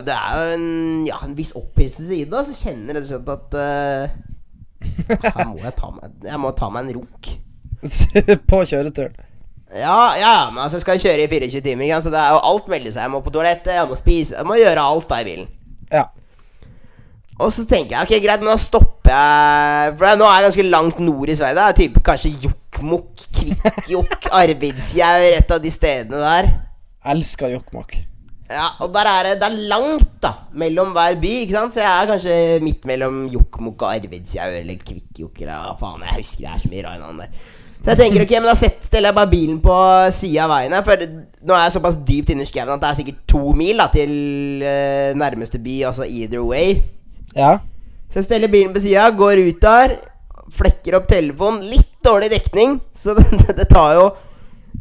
Det 0.05 0.13
er 0.13 0.35
jo 0.37 0.57
en, 0.59 0.67
ja, 1.07 1.17
en 1.25 1.33
viss 1.37 1.55
opphisselse 1.57 2.19
i 2.19 2.27
det. 2.29 2.43
Så 2.45 2.53
jeg 2.53 2.61
kjenner 2.69 2.99
rett 2.99 3.07
og 3.07 3.11
slett 3.15 3.31
at 3.33 3.57
uh, 3.57 5.23
Her 5.25 5.49
må 5.49 5.57
jeg 5.63 5.75
ta 5.79 5.89
meg 5.95 6.27
Jeg 6.29 6.41
må 6.43 6.53
ta 6.57 6.69
meg 6.73 6.85
en 6.85 6.99
runk. 6.99 7.31
på 8.49 8.63
kjøreturen. 8.69 9.15
Ja, 9.73 10.13
ja, 10.15 10.33
men 10.53 10.61
altså 10.61 10.77
jeg 10.77 10.83
skal 10.83 10.99
kjøre 11.01 11.23
i 11.25 11.29
24 11.31 11.61
timer, 11.65 11.89
så 11.99 12.11
det 12.13 12.19
er 12.21 12.35
jo 12.35 12.43
alt 12.45 12.67
melder 12.69 12.93
seg. 12.93 13.07
Jeg 13.07 13.11
må 13.11 13.23
på 13.25 13.33
toalettet, 13.33 13.73
jeg 13.73 13.89
må 13.89 13.97
spise 13.97 14.35
Jeg 14.37 14.45
må 14.45 14.59
gjøre 14.59 14.83
alt 14.85 15.07
da 15.09 15.17
i 15.23 15.25
bilen. 15.25 15.47
Ja. 15.89 16.03
Og 17.41 17.49
så 17.51 17.65
tenker 17.65 17.97
jeg 17.97 18.05
ok, 18.05 18.13
greit, 18.21 18.43
men 18.43 18.53
da 18.53 18.59
stopper 18.61 19.09
jeg 19.09 19.95
For 19.97 20.19
nå 20.19 20.27
er 20.29 20.35
jeg 20.37 20.45
ganske 20.47 20.67
langt 20.69 21.01
nord 21.01 21.31
i 21.33 21.37
Sverige. 21.39 21.57
Det 21.57 21.65
er 21.65 21.79
type 21.79 22.03
kanskje 22.05 22.35
Jokkmokk, 22.45 23.25
Kvikkjokk, 23.39 24.29
Arvidsjaur, 24.43 25.25
et 25.39 25.57
av 25.57 25.63
de 25.63 25.73
stedene 25.73 26.21
der. 26.21 26.51
Elsker 27.11 27.51
Jokkmokk. 27.53 27.95
Ja, 28.53 28.73
og 28.83 28.91
der 28.93 29.07
er 29.07 29.27
det, 29.27 29.33
det 29.41 29.47
er 29.47 29.67
langt 29.71 30.11
da 30.21 30.33
mellom 30.59 30.91
hver 30.93 31.15
by, 31.21 31.31
ikke 31.43 31.55
sant? 31.55 31.75
Så 31.75 31.81
jeg 31.81 31.89
er 31.89 32.09
kanskje 32.11 32.37
midt 32.63 32.85
mellom 32.87 33.23
Jokkmokk 33.33 33.85
og 33.85 33.95
Arvidsjaur 33.95 34.59
eller 34.59 34.79
Kvikkjokk 34.79 35.43
eller 35.43 35.67
hva 35.69 35.75
faen. 35.79 36.03
Jeg 36.05 36.19
husker 36.19 36.45
det 36.45 36.51
er 36.51 36.63
så 36.63 36.71
mye 36.71 36.85
rare 36.85 37.01
navn 37.01 37.21
der. 37.23 37.51
Så 37.83 37.91
jeg 37.91 37.99
tenker 37.99 38.23
ok, 38.23 38.33
men 38.37 38.47
da 38.47 38.55
setter 38.55 39.03
jeg 39.03 39.15
bare 39.17 39.31
bilen 39.31 39.57
på 39.63 39.77
sida 40.15 40.45
av 40.45 40.53
veien 40.53 40.75
her. 40.75 40.83
For 40.87 41.01
nå 41.03 41.55
er 41.55 41.65
jeg 41.65 41.75
såpass 41.75 41.99
dypt 42.07 42.31
inne 42.31 42.45
i 42.45 42.51
skauen 42.51 42.71
at 42.71 42.83
det 42.83 42.89
er 42.89 42.99
sikkert 43.01 43.23
to 43.33 43.55
mil 43.59 43.81
da 43.83 43.89
til 43.91 44.13
uh, 44.63 45.09
nærmeste 45.19 45.59
by, 45.63 45.77
altså 45.89 46.07
either 46.07 46.43
way. 46.47 46.77
Ja. 47.35 47.57
Så 48.07 48.21
jeg 48.21 48.29
steller 48.29 48.51
bilen 48.53 48.75
på 48.75 48.83
sida, 48.83 49.09
går 49.17 49.41
ut 49.49 49.59
der, 49.65 49.97
flekker 50.53 50.99
opp 50.99 51.09
telefonen. 51.11 51.65
Litt 51.73 51.91
dårlig 52.05 52.31
dekning, 52.31 52.77
så 52.95 53.15
det, 53.19 53.25
det 53.57 53.67
tar 53.71 53.97
jo 53.97 54.07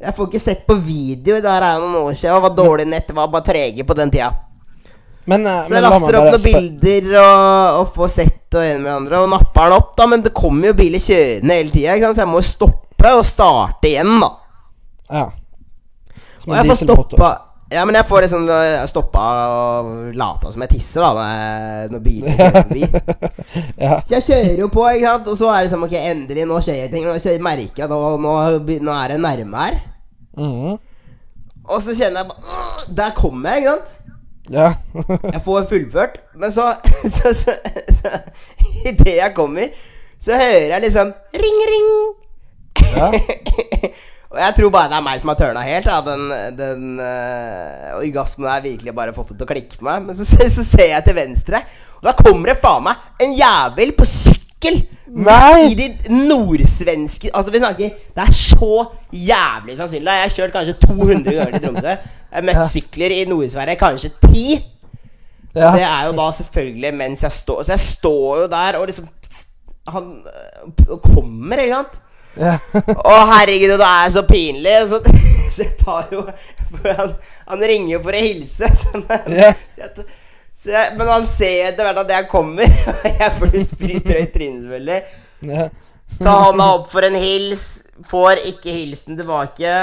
Jeg 0.02 0.14
får 0.16 0.28
ikke 0.28 0.42
sett 0.42 0.64
på 0.66 0.75
video. 0.82 1.37
Det 1.38 1.50
her 1.50 1.62
er 1.62 1.76
jo 1.78 1.87
noen 1.87 2.09
år 2.09 2.16
siden. 2.16 2.32
Jeg 2.32 2.42
var 2.42 2.56
dårlig 2.56 2.87
nett, 2.90 3.12
var 3.14 3.30
bare 3.30 3.47
trege 3.47 3.85
på 3.87 3.97
den 3.99 4.11
tida. 4.11 4.32
Men, 5.30 5.47
eh, 5.47 5.61
Så 5.68 5.76
jeg 5.76 5.82
men, 5.82 5.87
laster 5.87 6.18
opp 6.18 6.30
noen 6.32 6.42
bilder 6.42 7.21
og, 7.23 7.80
og 7.80 7.92
får 7.94 8.09
sett 8.11 8.56
og 8.59 8.64
en 8.66 8.82
med 8.82 8.92
andre 8.92 9.21
og 9.23 9.30
napper 9.30 9.68
den 9.68 9.76
opp, 9.78 9.92
da. 9.97 10.09
Men 10.11 10.25
det 10.25 10.35
kommer 10.35 10.73
jo 10.73 10.78
biler 10.80 11.02
kjørende 11.02 11.59
hele 11.61 11.71
tida, 11.71 12.11
så 12.11 12.25
jeg 12.25 12.32
må 12.32 12.42
stoppe 12.42 13.14
og 13.14 13.25
starte 13.26 13.92
igjen, 13.92 14.18
da. 14.23 14.32
Ja. 15.12 15.25
Og 16.42 16.56
jeg 16.56 16.71
får 16.73 16.80
stoppa 16.82 17.30
Ja, 17.73 17.85
men 17.88 17.97
jeg 17.97 18.07
får 18.09 18.26
liksom 18.26 18.45
Jeg 18.50 18.88
stoppa 18.91 19.23
og 19.49 19.91
lata 20.19 20.52
som 20.52 20.62
jeg 20.64 20.75
tisser, 20.75 21.05
da, 21.05 21.26
når, 21.93 22.02
bilen 22.05 22.29
når 22.29 22.38
kjører 22.38 22.67
forbi. 22.69 22.83
Ja. 23.83 23.99
Så 24.05 24.14
jeg 24.17 24.25
kjører 24.26 24.61
jo 24.61 24.69
på, 24.73 24.85
ikke 24.93 25.09
sant, 25.09 25.29
og 25.33 25.37
så 25.38 25.49
er 25.50 25.59
det 25.59 25.67
liksom 25.67 25.87
Ok, 25.88 25.97
endelig, 25.99 26.47
nå 26.49 26.61
skjer 26.64 26.93
ting. 26.93 27.05
Nå 27.09 27.17
jeg 27.19 27.43
merker 27.45 27.83
jeg 27.83 27.88
at 27.88 27.93
nå, 27.93 28.33
nå 28.87 28.95
er 28.95 29.14
det 29.14 29.19
nærme 29.21 29.67
her. 29.67 29.81
Mm. 30.38 30.79
Og 31.69 31.83
så 31.83 31.95
kjenner 31.95 32.23
jeg 32.23 32.31
bare 32.31 32.95
Der 32.97 33.14
kommer 33.17 33.52
jeg, 33.52 33.62
ikke 33.62 33.75
sant. 33.76 33.99
Ja. 34.50 34.73
Jeg 35.33 35.43
får 35.45 35.67
fullført, 35.71 36.19
men 36.38 36.52
så, 36.52 36.75
så, 37.17 37.35
så, 37.35 37.55
så 37.88 38.09
Idet 38.87 39.17
jeg 39.17 39.33
kommer, 39.35 39.69
så 40.21 40.33
hører 40.33 40.75
jeg 40.75 40.81
liksom 40.87 41.12
ring, 41.35 41.62
ring. 41.73 41.93
Ja. 42.97 43.12
og 44.32 44.38
jeg 44.40 44.54
tror 44.56 44.70
bare 44.72 44.88
det 44.88 44.96
er 44.96 45.04
meg 45.04 45.18
som 45.20 45.30
har 45.32 45.36
tørna 45.36 45.62
helt. 45.66 45.88
Da. 45.88 45.98
Den, 46.06 46.56
den 46.56 46.84
uh, 46.96 47.98
orgasmen 47.98 48.48
har 48.48 48.64
virkelig 48.64 48.94
bare 48.96 49.12
fått 49.16 49.34
det 49.34 49.42
til 49.42 49.44
å 49.44 49.50
klikke 49.50 49.76
for 49.76 49.88
meg. 49.90 50.06
Men 50.06 50.16
så, 50.16 50.24
så, 50.24 50.64
ser 50.64 50.94
jeg 50.94 51.04
til 51.04 51.18
venstre, 51.18 51.60
og 51.98 52.06
da 52.08 52.14
kommer 52.16 52.52
det 52.52 52.62
faen 52.62 52.86
meg 52.86 53.26
en 53.26 53.34
jævel 53.36 53.92
på 53.98 54.06
sykkel! 54.08 54.80
Nei! 55.12 55.72
I 55.72 55.74
de 55.76 55.88
nordsvenske 56.14 57.28
Altså, 57.34 57.50
vi 57.52 57.58
snakker 57.60 57.96
Det 58.16 58.22
er 58.22 58.30
så 58.32 58.76
jævlig 59.12 59.74
sannsynlig. 59.76 60.14
Jeg 60.14 60.24
har 60.24 60.32
kjørt 60.32 60.54
kanskje 60.54 60.74
200 60.86 61.34
ganger 61.36 61.56
til 61.58 61.64
Tromsø. 61.66 61.90
Jeg 61.92 62.38
har 62.38 62.46
møtt 62.48 62.60
Ja. 62.62 62.68
sykler 62.70 63.12
i 63.12 63.18
Nord-Sverige 63.28 63.80
kanskje 63.82 64.10
ti. 64.22 64.44
ja. 65.52 65.74
Det 65.74 65.84
er 65.84 66.06
jo 66.06 66.14
da 66.16 66.30
selvfølgelig 66.38 66.94
mens 66.96 67.26
jeg 67.26 67.36
står 67.36 67.60
Så 67.68 67.74
jeg 67.74 67.84
står 67.84 68.40
jo 68.40 68.46
der 68.54 68.78
og 68.78 68.86
liksom 68.88 69.10
Han 69.92 70.08
øh, 70.24 70.96
kommer, 71.02 71.60
ikke 71.60 71.74
sant? 71.74 72.00
Ja. 72.38 72.56
Å, 72.96 73.14
herregud, 73.34 73.74
da 73.74 73.78
det 73.82 73.90
er 73.92 74.10
så 74.16 74.22
pinlig. 74.28 74.74
Så, 74.88 75.00
så 75.52 75.64
jeg 75.66 75.76
tar 75.80 76.10
jo 76.14 76.24
han, 76.86 77.14
han 77.50 77.64
ringer 77.68 77.96
jo 77.98 78.02
for 78.06 78.16
å 78.16 78.24
hilse. 78.24 78.70
Så, 78.78 79.02
men, 79.02 79.36
Ja. 79.36 79.52
så 79.76 79.84
jeg, 79.84 80.06
jeg, 80.72 80.96
men 80.98 81.10
han 81.10 81.26
ser 81.28 81.70
etter 81.70 81.88
hvert 81.88 82.02
at 82.04 82.14
jeg 82.16 82.28
kommer. 82.32 82.76
Og 82.94 83.08
jeg 83.24 83.32
får 83.38 83.56
spryter 83.72 84.20
i 84.22 84.28
trynet, 84.34 84.66
selvfølgelig. 84.66 85.00
ja. 85.52 85.70
Ta 86.20 86.32
hånda 86.42 86.64
opp 86.74 86.90
for 86.92 87.06
en 87.06 87.16
hils. 87.16 87.62
Får 88.08 88.42
ikke 88.50 88.74
hilsen 88.74 89.16
tilbake. 89.16 89.76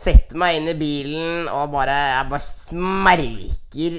Setter 0.00 0.38
meg 0.40 0.56
inn 0.56 0.70
i 0.70 0.76
bilen 0.78 1.48
og 1.50 1.72
bare 1.74 1.96
Jeg 2.14 2.28
bare 2.30 2.44
smerker 2.44 3.96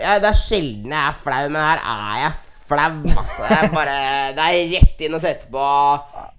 ja, 0.00 0.14
Det 0.18 0.30
er 0.30 0.38
sjelden 0.38 0.94
jeg 0.94 1.10
er 1.10 1.18
flau, 1.22 1.42
men 1.52 1.60
her 1.60 1.82
er 1.92 2.16
jeg 2.22 2.32
flau. 2.68 3.02
Altså. 3.16 3.42
er 3.48 3.68
bare, 3.74 3.96
det 4.36 4.46
er 4.46 4.70
rett 4.76 5.04
inn 5.06 5.16
og 5.18 5.22
sette 5.24 5.50
på 5.52 5.66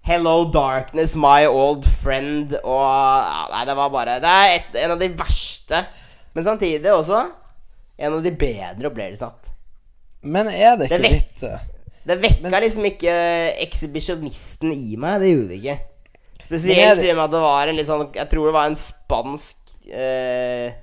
Hello 0.07 0.35
Darkness, 0.51 1.15
my 1.19 1.45
old 1.49 1.85
friend. 2.01 2.55
Og 2.63 2.81
ja, 2.83 3.43
Nei, 3.53 3.63
det 3.69 3.75
var 3.79 3.91
bare 3.93 4.17
Det 4.23 4.31
er 4.39 4.55
et, 4.57 4.75
en 4.85 4.95
av 4.95 4.99
de 5.03 5.09
verste, 5.19 5.83
men 6.35 6.47
samtidig 6.47 6.91
også 6.93 7.21
en 8.03 8.17
av 8.17 8.23
de 8.25 8.31
bedre 8.33 8.89
opplevelsene. 8.89 9.53
Men 10.23 10.47
er 10.49 10.77
det 10.79 10.87
Det 10.89 10.97
ikke 10.97 11.03
vet- 11.03 11.17
litt 11.19 11.43
eh, 11.49 11.63
Det 12.07 12.15
vekka 12.23 12.59
liksom 12.63 12.85
ikke 12.87 13.13
ekshibisjonisten 13.65 14.71
i 14.73 14.95
meg. 14.99 15.19
Det 15.23 15.33
gjorde 15.33 15.49
det 15.51 15.59
ikke. 15.61 15.77
Spesielt 16.43 17.03
i 17.05 17.11
og 17.13 17.17
med 17.19 17.23
at 17.29 17.31
det 17.35 17.41
var 17.43 17.69
en 17.71 17.77
litt 17.79 17.87
sånn 17.87 18.01
Jeg 18.17 18.27
tror 18.31 18.49
det 18.49 18.53
var 18.55 18.67
en 18.67 18.75
spansk 18.79 19.75
eh, 19.87 20.73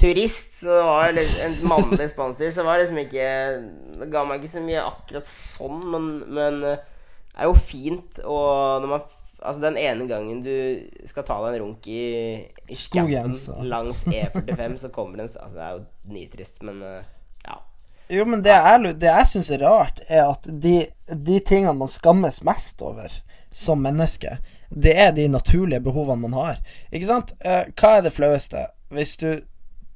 turist. 0.00 0.60
Så 0.62 0.72
det 0.72 0.82
var 0.86 1.20
En 1.20 1.56
mannlig 1.68 2.10
spanser, 2.10 2.50
så 2.50 2.62
Så 2.62 2.66
det 2.68 2.78
liksom 2.82 3.00
ikke 3.04 3.28
Det 4.00 4.10
ga 4.12 4.24
meg 4.28 4.40
ikke 4.40 4.54
så 4.56 4.64
mye 4.64 4.84
akkurat 4.88 5.30
sånn, 5.30 5.80
men, 5.92 6.10
men 6.28 6.60
eh, 6.64 6.82
det 7.30 7.44
er 7.44 7.48
jo 7.48 7.56
fint 7.56 8.20
og 8.24 8.82
når 8.82 8.90
man 8.90 9.08
Altså 9.40 9.62
Den 9.62 9.78
ene 9.80 10.04
gangen 10.04 10.42
du 10.44 10.52
skal 11.08 11.24
ta 11.24 11.38
deg 11.46 11.54
en 11.54 11.62
runk 11.62 11.86
i, 11.88 12.02
i 12.68 12.76
skauen 12.76 13.32
langs 13.64 14.04
E45, 14.12 14.76
så 14.82 14.90
kommer 14.92 15.20
det 15.20 15.30
en 15.30 15.42
Altså, 15.46 15.56
det 15.56 15.64
er 15.64 15.78
jo 15.78 16.12
nitrist, 16.12 16.60
men 16.66 16.82
eh, 16.84 17.06
ja. 17.46 17.56
Jo, 18.12 18.26
men 18.28 18.44
det 18.44 18.52
jeg, 18.52 18.94
det 19.00 19.08
jeg 19.08 19.30
syns 19.32 19.50
er 19.54 19.64
rart, 19.64 20.02
er 20.10 20.26
at 20.26 20.44
de, 20.44 20.74
de 21.08 21.38
tingene 21.40 21.72
man 21.78 21.88
skammes 21.88 22.42
mest 22.44 22.84
over 22.84 23.14
som 23.50 23.80
menneske, 23.82 24.36
det 24.68 24.92
er 25.06 25.14
de 25.16 25.28
naturlige 25.28 25.80
behovene 25.88 26.28
man 26.28 26.36
har. 26.36 26.60
Ikke 26.92 27.08
sant? 27.08 27.32
Eh, 27.40 27.70
hva 27.80 27.96
er 27.96 28.04
det 28.04 28.14
flaueste? 28.14 28.66
Hvis 28.94 29.16
du, 29.22 29.40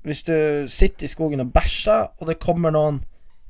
hvis 0.05 0.23
du 0.27 0.37
sitter 0.69 1.07
i 1.07 1.11
skogen 1.11 1.41
og 1.45 1.53
bæsjer, 1.55 2.11
og 2.21 2.29
det 2.31 2.41
kommer 2.43 2.75
noen 2.75 3.03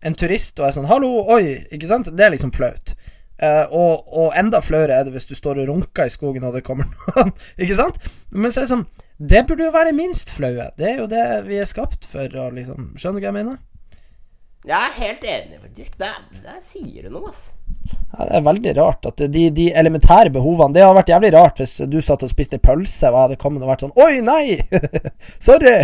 En 0.05 0.13
turist 0.13 0.61
og 0.61 0.67
er 0.67 0.75
sånn 0.77 0.85
'Hallo, 0.85 1.09
oi!' 1.33 1.65
Ikke 1.73 1.89
sant? 1.89 2.11
Det 2.13 2.21
er 2.21 2.35
liksom 2.35 2.51
flaut. 2.53 2.93
Eh, 3.41 3.65
og, 3.73 4.05
og 4.13 4.35
enda 4.37 4.61
flauere 4.61 4.93
er 4.93 5.07
det 5.07 5.15
hvis 5.15 5.25
du 5.27 5.35
står 5.35 5.63
og 5.63 5.71
runker 5.71 6.05
i 6.05 6.13
skogen 6.13 6.45
og 6.45 6.53
det 6.53 6.61
kommer 6.67 6.85
noen. 7.17 7.33
ikke 7.57 7.79
sant? 7.79 7.97
Men 8.31 8.53
så 8.53 8.61
er 8.61 8.67
det 8.67 8.73
sånn 8.75 8.85
Det 9.17 9.47
burde 9.49 9.65
jo 9.65 9.73
være 9.73 9.89
det 9.91 9.97
minst 9.97 10.31
flaue. 10.31 10.69
Det 10.77 10.91
er 10.91 10.99
jo 11.01 11.07
det 11.09 11.25
vi 11.49 11.57
er 11.57 11.71
skapt 11.71 12.05
for. 12.05 12.29
Og 12.29 12.53
liksom, 12.59 12.93
skjønner 13.01 13.23
du 13.23 13.25
hva 13.25 13.31
jeg 13.33 13.39
mener? 13.39 13.57
Jeg 14.65 14.77
er 14.77 14.95
helt 14.99 15.25
enig, 15.25 15.59
faktisk. 15.63 15.99
Der, 16.01 16.21
der 16.45 16.61
sier 16.61 17.05
du 17.09 17.11
noe, 17.17 17.33
ass. 17.33 17.55
Ja, 18.15 18.27
Det 18.29 18.37
er 18.39 18.45
veldig 18.47 18.73
rart 18.79 19.07
at 19.11 19.23
de, 19.35 19.43
de 19.55 19.67
elementære 19.75 20.31
behovene 20.35 20.75
Det 20.77 20.85
hadde 20.85 20.97
vært 20.99 21.11
jævlig 21.11 21.31
rart 21.35 21.63
hvis 21.63 21.75
du 21.91 21.97
satt 22.05 22.23
og 22.23 22.31
spiste 22.31 22.61
pølse 22.63 23.09
og 23.11 23.17
jeg 23.17 23.27
hadde 23.29 23.39
kommet 23.41 23.65
og 23.65 23.73
vært 23.73 23.85
sånn 23.85 23.95
Oi, 24.01 24.21
nei! 24.25 24.59
Sorry! 25.47 25.75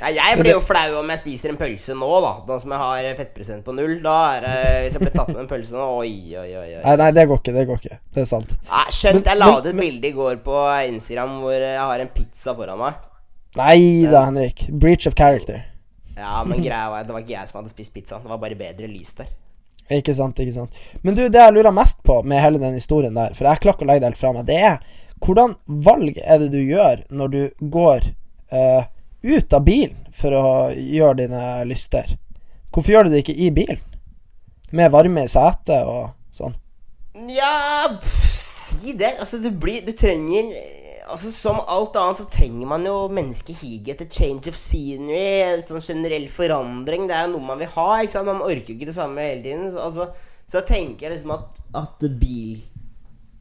Ja, 0.00 0.12
jeg 0.14 0.38
blir 0.40 0.52
jo 0.54 0.62
flau 0.64 1.00
om 1.00 1.10
jeg 1.12 1.22
spiser 1.22 1.52
en 1.52 1.58
pølse 1.60 1.96
nå, 1.98 2.10
da. 2.24 2.32
Nå 2.46 2.58
som 2.62 2.74
jeg 2.74 2.82
har 2.82 3.08
fettprosent 3.18 3.66
på 3.66 3.74
null. 3.76 3.96
Da 4.04 4.16
er 4.36 4.46
det 4.46 4.56
Hvis 4.84 4.96
jeg 4.98 5.04
blir 5.04 5.14
tatt 5.16 5.32
med 5.32 5.42
en 5.44 5.50
pølse 5.50 5.76
nå 5.76 5.88
Oi, 6.00 6.12
oi, 6.38 6.48
oi. 6.54 6.68
oi. 6.78 6.82
nei, 6.84 6.96
nei, 7.02 7.10
det 7.16 7.26
går 7.30 7.42
ikke. 7.42 7.54
Det 7.56 7.66
går 7.68 7.82
ikke. 7.82 8.00
Det 8.14 8.24
er 8.24 8.30
sant. 8.30 8.56
Ja, 8.70 8.84
skjønt, 8.94 9.26
jeg 9.26 9.40
la 9.40 9.50
ut 9.58 9.68
et 9.70 9.80
bilde 9.80 10.10
i 10.10 10.14
går 10.16 10.40
på 10.46 10.62
Instagram 10.94 11.40
hvor 11.42 11.56
jeg 11.56 11.78
har 11.80 12.04
en 12.04 12.12
pizza 12.14 12.54
foran 12.56 12.80
meg. 12.80 13.06
Nei 13.58 14.06
da, 14.06 14.24
Henrik. 14.28 14.68
Breach 14.70 15.10
of 15.10 15.18
character. 15.18 15.64
Ja, 16.20 16.42
men 16.46 16.62
greia 16.62 16.90
var 16.92 17.02
at 17.02 17.08
det 17.08 17.14
var 17.16 17.22
ikke 17.24 17.36
jeg 17.38 17.48
som 17.50 17.60
hadde 17.60 17.72
spist 17.72 17.94
pizzaen. 17.94 18.22
Det 18.22 18.30
var 18.30 18.40
bare 18.42 18.58
bedre 18.58 18.90
lys 18.90 19.14
der. 19.18 19.30
Ikke 19.90 20.14
sant, 20.14 20.38
ikke 20.38 20.54
sant. 20.54 20.80
Men 21.02 21.16
du, 21.18 21.24
det 21.26 21.40
jeg 21.40 21.54
lurer 21.56 21.74
mest 21.74 21.98
på 22.06 22.20
med 22.22 22.42
hele 22.42 22.60
den 22.62 22.76
historien 22.78 23.16
der, 23.16 23.34
for 23.34 23.48
jeg 23.48 23.62
klarer 23.64 23.78
ikke 23.78 23.86
å 23.86 23.90
legge 23.90 24.04
det 24.04 24.10
helt 24.12 24.20
fra 24.20 24.32
meg, 24.36 24.46
det 24.46 24.58
er 24.68 24.98
hvordan 25.20 25.56
valg 25.84 26.16
er 26.22 26.40
det 26.40 26.48
du 26.54 26.60
gjør 26.62 27.02
når 27.12 27.32
du 27.34 27.40
går 27.74 28.06
uh, 28.54 28.86
ut 29.26 29.56
av 29.56 29.64
bilen 29.66 29.98
for 30.16 30.36
å 30.36 30.46
gjøre 30.72 31.18
dine 31.24 31.42
lyster? 31.68 32.16
Hvorfor 32.70 32.94
gjør 32.94 33.08
du 33.08 33.14
det 33.14 33.24
ikke 33.24 33.36
i 33.36 33.50
bilen? 33.52 33.82
Med 34.72 34.92
varme 34.94 35.26
i 35.26 35.30
setet 35.30 35.82
og 35.82 36.14
sånn. 36.32 36.54
Ja, 37.34 37.90
si 38.06 38.94
det. 38.94 39.16
Altså, 39.18 39.40
du 39.42 39.50
blir 39.50 39.82
Du 39.82 39.90
trenger 39.98 40.52
Altså, 41.10 41.32
Som 41.34 41.60
alt 41.66 41.96
annet 41.98 42.20
så 42.20 42.26
trenger 42.30 42.68
man 42.70 42.86
jo 42.86 42.96
mennesket 43.12 43.60
higer 43.62 43.94
etter 43.94 44.08
change 44.10 44.50
of 44.50 44.58
scenery. 44.58 45.60
Sånn 45.66 45.84
generell 45.84 46.28
forandring. 46.32 47.08
Det 47.10 47.16
er 47.16 47.26
jo 47.26 47.36
noe 47.36 47.48
man 47.52 47.60
vil 47.60 47.72
ha. 47.76 47.88
ikke 48.00 48.16
sant? 48.16 48.30
Man 48.30 48.44
orker 48.46 48.72
jo 48.72 48.78
ikke 48.78 48.90
det 48.90 48.96
samme 48.96 49.26
hele 49.26 49.44
tiden. 49.44 49.70
Så, 49.74 49.86
altså, 49.88 50.30
så 50.50 50.64
tenker 50.66 51.06
jeg 51.06 51.14
liksom 51.14 51.34
at, 51.36 51.62
at 51.78 52.06
bil 52.20 52.58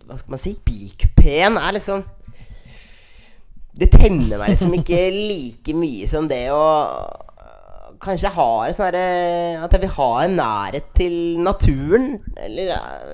Hva 0.06 0.18
skal 0.20 0.36
man 0.36 0.42
si? 0.42 0.54
Bilkupeen 0.66 1.58
er 1.58 1.74
liksom 1.74 2.04
Det 3.80 3.90
tenner 3.96 4.38
meg 4.38 4.54
liksom 4.54 4.76
ikke 4.78 5.00
like 5.16 5.74
mye 5.78 6.10
som 6.12 6.28
det 6.30 6.44
å 6.54 6.62
Kanskje 8.00 8.28
jeg 8.30 8.36
har 8.38 8.72
sånn 8.76 8.86
herre 8.88 9.60
At 9.66 9.74
jeg 9.76 9.82
vil 9.84 9.92
ha 9.98 10.10
en 10.24 10.36
nærhet 10.40 10.88
til 10.96 11.16
naturen. 11.44 12.06
Eller 12.40 12.66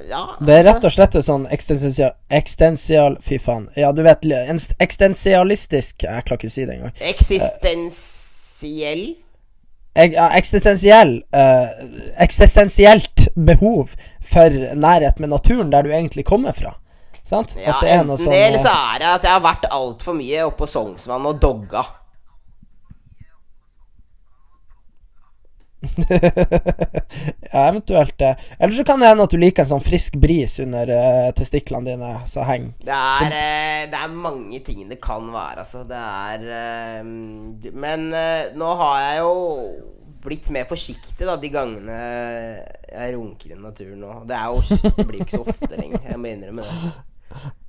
ja 0.09 0.23
Det 0.39 0.53
er 0.59 0.63
rett 0.69 0.85
og 0.85 0.93
slett 0.93 1.15
et 1.17 1.25
sånn 1.27 1.47
ekstensial... 1.53 2.13
ekstensial 2.29 3.17
Fy 3.25 3.37
faen. 3.41 3.65
Ja, 3.79 3.89
du 3.95 4.01
vet 4.05 4.21
en 4.29 4.59
Eksistensialistisk 4.85 6.05
Jeg 6.05 6.23
klarer 6.27 6.37
ikke 6.39 6.51
å 6.51 6.55
si 6.55 6.65
det 6.67 6.75
engang. 6.77 6.93
Eksistensiell 7.13 9.05
Ek- 9.95 10.13
ja, 10.17 10.27
Eksistensiell 10.37 11.13
eh, 11.33 11.67
Eksistensielt 12.25 13.27
behov 13.35 13.95
for 14.25 14.49
nærhet 14.75 15.19
med 15.23 15.29
naturen 15.31 15.71
der 15.71 15.81
du 15.87 15.91
egentlig 15.93 16.25
kommer 16.27 16.53
fra. 16.57 16.75
Sant? 17.25 17.55
Ja, 17.57 17.73
at 17.73 17.81
det 17.81 17.89
er 17.89 18.03
noe 18.03 18.19
enten 18.19 18.25
sånn 18.27 18.33
det, 18.35 18.41
eller 18.51 18.61
så 18.61 18.69
eh, 18.69 18.89
er 18.93 18.99
det 19.01 19.07
at 19.15 19.23
jeg 19.25 19.33
har 19.33 19.41
vært 19.45 19.65
altfor 19.73 20.13
mye 20.17 20.43
oppe 20.45 20.59
på 20.61 20.67
Sognsvann 20.69 21.25
og 21.25 21.39
dogga. 21.41 21.81
Ja, 27.55 27.69
eventuelt 27.69 28.17
det. 28.19 28.35
Eller 28.59 28.73
så 28.75 28.83
kan 28.83 28.99
det 28.99 29.07
hende 29.07 29.23
at 29.23 29.31
du 29.31 29.39
liker 29.39 29.63
en 29.63 29.69
sånn 29.69 29.83
frisk 29.85 30.17
bris 30.19 30.57
under 30.59 30.89
uh, 30.91 31.29
testiklene 31.37 31.93
dine 31.93 32.11
så 32.27 32.43
heng. 32.43 32.67
Det 32.83 32.91
er, 32.91 33.31
uh, 33.31 33.81
det 33.93 34.01
er 34.01 34.15
mange 34.25 34.59
ting 34.65 34.83
det 34.89 34.99
kan 35.03 35.29
være, 35.31 35.63
altså. 35.63 35.85
Det 35.87 36.01
er 36.01 36.45
uh, 36.51 37.71
Men 37.85 38.09
nå 38.59 38.71
har 38.81 39.01
jeg 39.05 39.21
jo 39.23 39.35
blitt 40.25 40.49
mer 40.51 40.65
forsiktig 40.67 41.27
da 41.27 41.35
de 41.37 41.51
gangene 41.53 41.97
jeg 42.89 43.15
runker 43.15 43.53
i 43.53 43.59
naturen 43.61 44.01
nå. 44.01 44.15
Det 44.27 44.41
jo 44.49 44.63
Det 44.97 45.05
blir 45.05 45.21
jo 45.21 45.27
ikke 45.27 45.37
så 45.37 45.45
ofte 45.45 45.75
lenger. 45.77 46.01
Jeg 46.09 46.19
må 46.19 46.33
innrømme 46.33 46.65
det. 46.65 47.53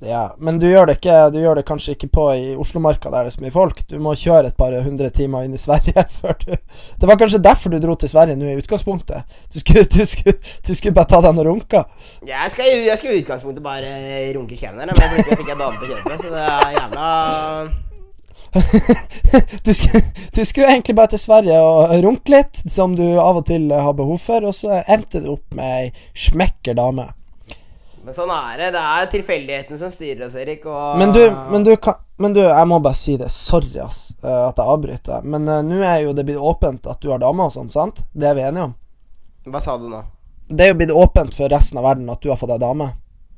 Ja, 0.00 0.34
men 0.38 0.56
du 0.58 0.64
gjør 0.64 0.86
det 0.88 0.94
ikke 0.96 1.16
Du 1.28 1.36
gjør 1.42 1.58
det 1.58 1.66
kanskje 1.68 1.92
ikke 1.92 2.08
på 2.08 2.22
i 2.32 2.54
Oslomarka 2.56 3.10
der 3.12 3.26
det 3.26 3.32
er 3.32 3.34
så 3.34 3.42
mye 3.44 3.52
folk. 3.52 3.82
Du 3.88 3.98
må 4.00 4.14
kjøre 4.16 4.48
et 4.48 4.56
par 4.56 4.72
hundre 4.80 5.10
timer 5.12 5.44
inn 5.44 5.56
i 5.56 5.60
Sverige 5.60 6.06
før 6.20 6.38
du 6.40 6.54
Det 6.54 7.10
var 7.10 7.20
kanskje 7.20 7.42
derfor 7.44 7.72
du 7.72 7.78
dro 7.82 7.94
til 8.00 8.08
Sverige 8.08 8.38
nå 8.40 8.48
i 8.48 8.56
utgangspunktet. 8.62 9.36
Du 9.52 9.60
skulle, 9.60 9.84
du 9.84 10.04
skulle, 10.08 10.38
du 10.66 10.72
skulle 10.74 10.96
bare 10.96 11.10
ta 11.12 11.20
deg 11.20 11.36
noen 11.36 11.50
runker. 11.50 11.84
Jeg 12.26 12.54
skal, 12.54 12.72
jeg 12.86 12.96
skal 12.96 13.12
i 13.12 13.20
utgangspunktet 13.20 13.64
bare 13.64 13.92
runke 14.38 14.56
her, 14.56 14.72
men 14.78 14.96
plutselig 14.96 15.36
fikk 15.36 15.52
jeg 15.52 15.60
dame 15.60 15.76
på 15.76 15.92
kjøpet, 15.92 16.24
så 16.24 16.28
det 16.32 16.48
er 16.48 16.74
jævla 16.78 17.06
Du 19.66 19.74
skulle, 19.74 20.02
du 20.36 20.44
skulle 20.44 20.72
egentlig 20.72 20.96
bare 20.96 21.12
til 21.12 21.22
Sverige 21.22 21.60
og 21.60 21.92
runke 22.04 22.32
litt, 22.34 22.64
som 22.72 22.96
du 22.96 23.04
av 23.20 23.42
og 23.42 23.46
til 23.52 23.68
har 23.70 23.94
behov 24.00 24.18
for, 24.24 24.48
og 24.48 24.56
så 24.56 24.80
endte 24.88 25.22
du 25.22 25.34
opp 25.36 25.54
med 25.54 25.84
ei 25.84 25.90
smekker 26.16 26.78
dame. 26.78 27.10
Men 28.10 28.14
sånn 28.16 28.30
er 28.34 28.54
det. 28.58 28.68
Det 28.74 28.80
er 28.82 29.04
tilfeldighetene 29.12 29.76
som 29.78 29.90
styrer 29.94 30.24
oss, 30.26 30.32
Erik. 30.34 30.64
Og 30.66 30.96
Men 30.98 31.12
du, 31.14 31.20
men 31.52 31.62
du 31.62 31.76
kan 31.78 32.00
Men 32.18 32.32
du, 32.34 32.40
jeg 32.42 32.66
må 32.66 32.80
bare 32.82 32.98
si 32.98 33.12
det. 33.16 33.28
Sorry, 33.30 33.76
ass, 33.78 34.00
eh, 34.18 34.48
at 34.48 34.58
jeg 34.58 34.72
avbryter. 34.72 35.22
Men 35.22 35.46
uh, 35.46 35.60
nå 35.62 35.78
er 35.78 36.00
jo 36.02 36.14
det 36.18 36.24
blitt 36.26 36.42
åpent 36.42 36.88
at 36.90 36.98
du 36.98 37.12
har 37.12 37.20
dame 37.22 37.46
og 37.46 37.54
sånn, 37.54 37.70
sant? 37.70 38.02
Det 38.10 38.26
er 38.26 38.34
vi 38.34 38.42
enige 38.48 38.64
om? 38.66 38.72
Hva 39.46 39.62
sa 39.62 39.76
du 39.78 39.86
nå? 39.92 40.02
Det 40.50 40.66
er 40.66 40.72
jo 40.72 40.80
blitt 40.80 40.96
åpent 41.04 41.38
for 41.38 41.54
resten 41.54 41.78
av 41.78 41.86
verden 41.86 42.10
at 42.10 42.18
du 42.18 42.32
har 42.32 42.40
fått 42.40 42.50
deg 42.50 42.64
dame. 42.64 42.90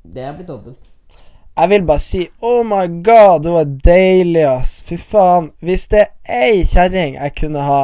Det 0.09 0.25
er 0.25 0.33
blitt 0.39 0.57
åpent. 0.57 0.89
Jeg 1.61 1.73
vil 1.75 1.87
bare 1.93 2.07
si 2.07 2.25
oh 2.41 2.65
my 2.65 2.89
god, 3.05 3.45
du 3.45 3.53
er 3.61 3.77
deilig, 3.93 4.47
ass. 4.55 4.79
Fy 4.89 4.97
faen. 4.97 5.53
Hvis 5.61 5.85
det 5.93 6.07
er 6.07 6.49
ei 6.49 6.65
kjerring 6.65 7.21
jeg 7.21 7.37
kunne 7.43 7.69
ha 7.69 7.83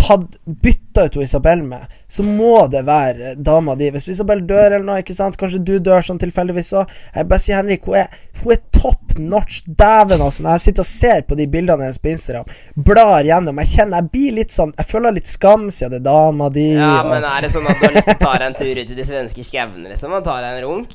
tatt 0.00 0.38
bytta 0.64 1.04
ut 1.06 1.16
Isabel 1.22 1.60
med, 1.62 1.84
så 2.10 2.24
må 2.26 2.66
det 2.72 2.80
være 2.88 3.34
dama 3.38 3.74
di. 3.78 3.90
Hvis 3.94 4.08
Isabel 4.14 4.40
dør 4.48 4.72
eller 4.78 4.86
noe, 4.86 5.02
ikke 5.04 5.14
sant, 5.16 5.36
kanskje 5.40 5.60
du 5.64 5.74
dør 5.78 6.02
sånn 6.06 6.18
tilfeldigvis 6.22 6.72
òg. 6.80 6.94
Jeg 7.14 7.28
bare 7.30 7.44
sier 7.44 7.60
Henrik, 7.60 7.84
hun 7.86 7.98
er, 8.00 8.08
hun 8.42 8.54
er 8.56 8.62
top 8.74 9.14
notch. 9.20 9.60
Dæven, 9.68 10.22
altså. 10.24 10.42
Når 10.46 10.56
jeg 10.56 10.64
sitter 10.66 10.86
og 10.86 10.90
ser 10.90 11.22
på 11.28 11.36
de 11.38 11.46
bildene 11.52 11.84
hennes 11.86 12.00
på 12.00 12.10
Instagram, 12.14 12.48
blar 12.88 13.28
gjennom, 13.28 13.60
jeg 13.62 13.72
kjenner 13.76 14.00
jeg 14.00 14.10
blir 14.14 14.32
litt 14.40 14.54
sånn 14.56 14.72
Jeg 14.78 14.86
føler 14.88 15.12
litt 15.16 15.28
skam 15.28 15.68
siden 15.70 15.90
det 15.92 16.00
er 16.00 16.08
dama 16.08 16.48
di. 16.50 16.66
Ja, 16.74 17.02
og- 17.02 17.10
men 17.12 17.24
er 17.24 17.40
det 17.46 17.50
sånn 17.52 17.68
at 17.68 17.76
du 17.80 17.86
har 17.86 17.94
lyst 17.94 18.08
til 18.08 18.16
å 18.16 18.24
ta 18.24 18.32
deg 18.38 18.46
en 18.48 18.54
tur 18.54 18.70
ut 18.82 18.90
i 18.90 18.94
de 18.94 19.04
svenske 19.04 19.44
skauene, 19.44 19.88
liksom? 19.92 20.12
Og 20.16 20.24
ta 20.24 20.40
deg 20.40 20.56
en 20.56 20.64
runk? 20.68 20.88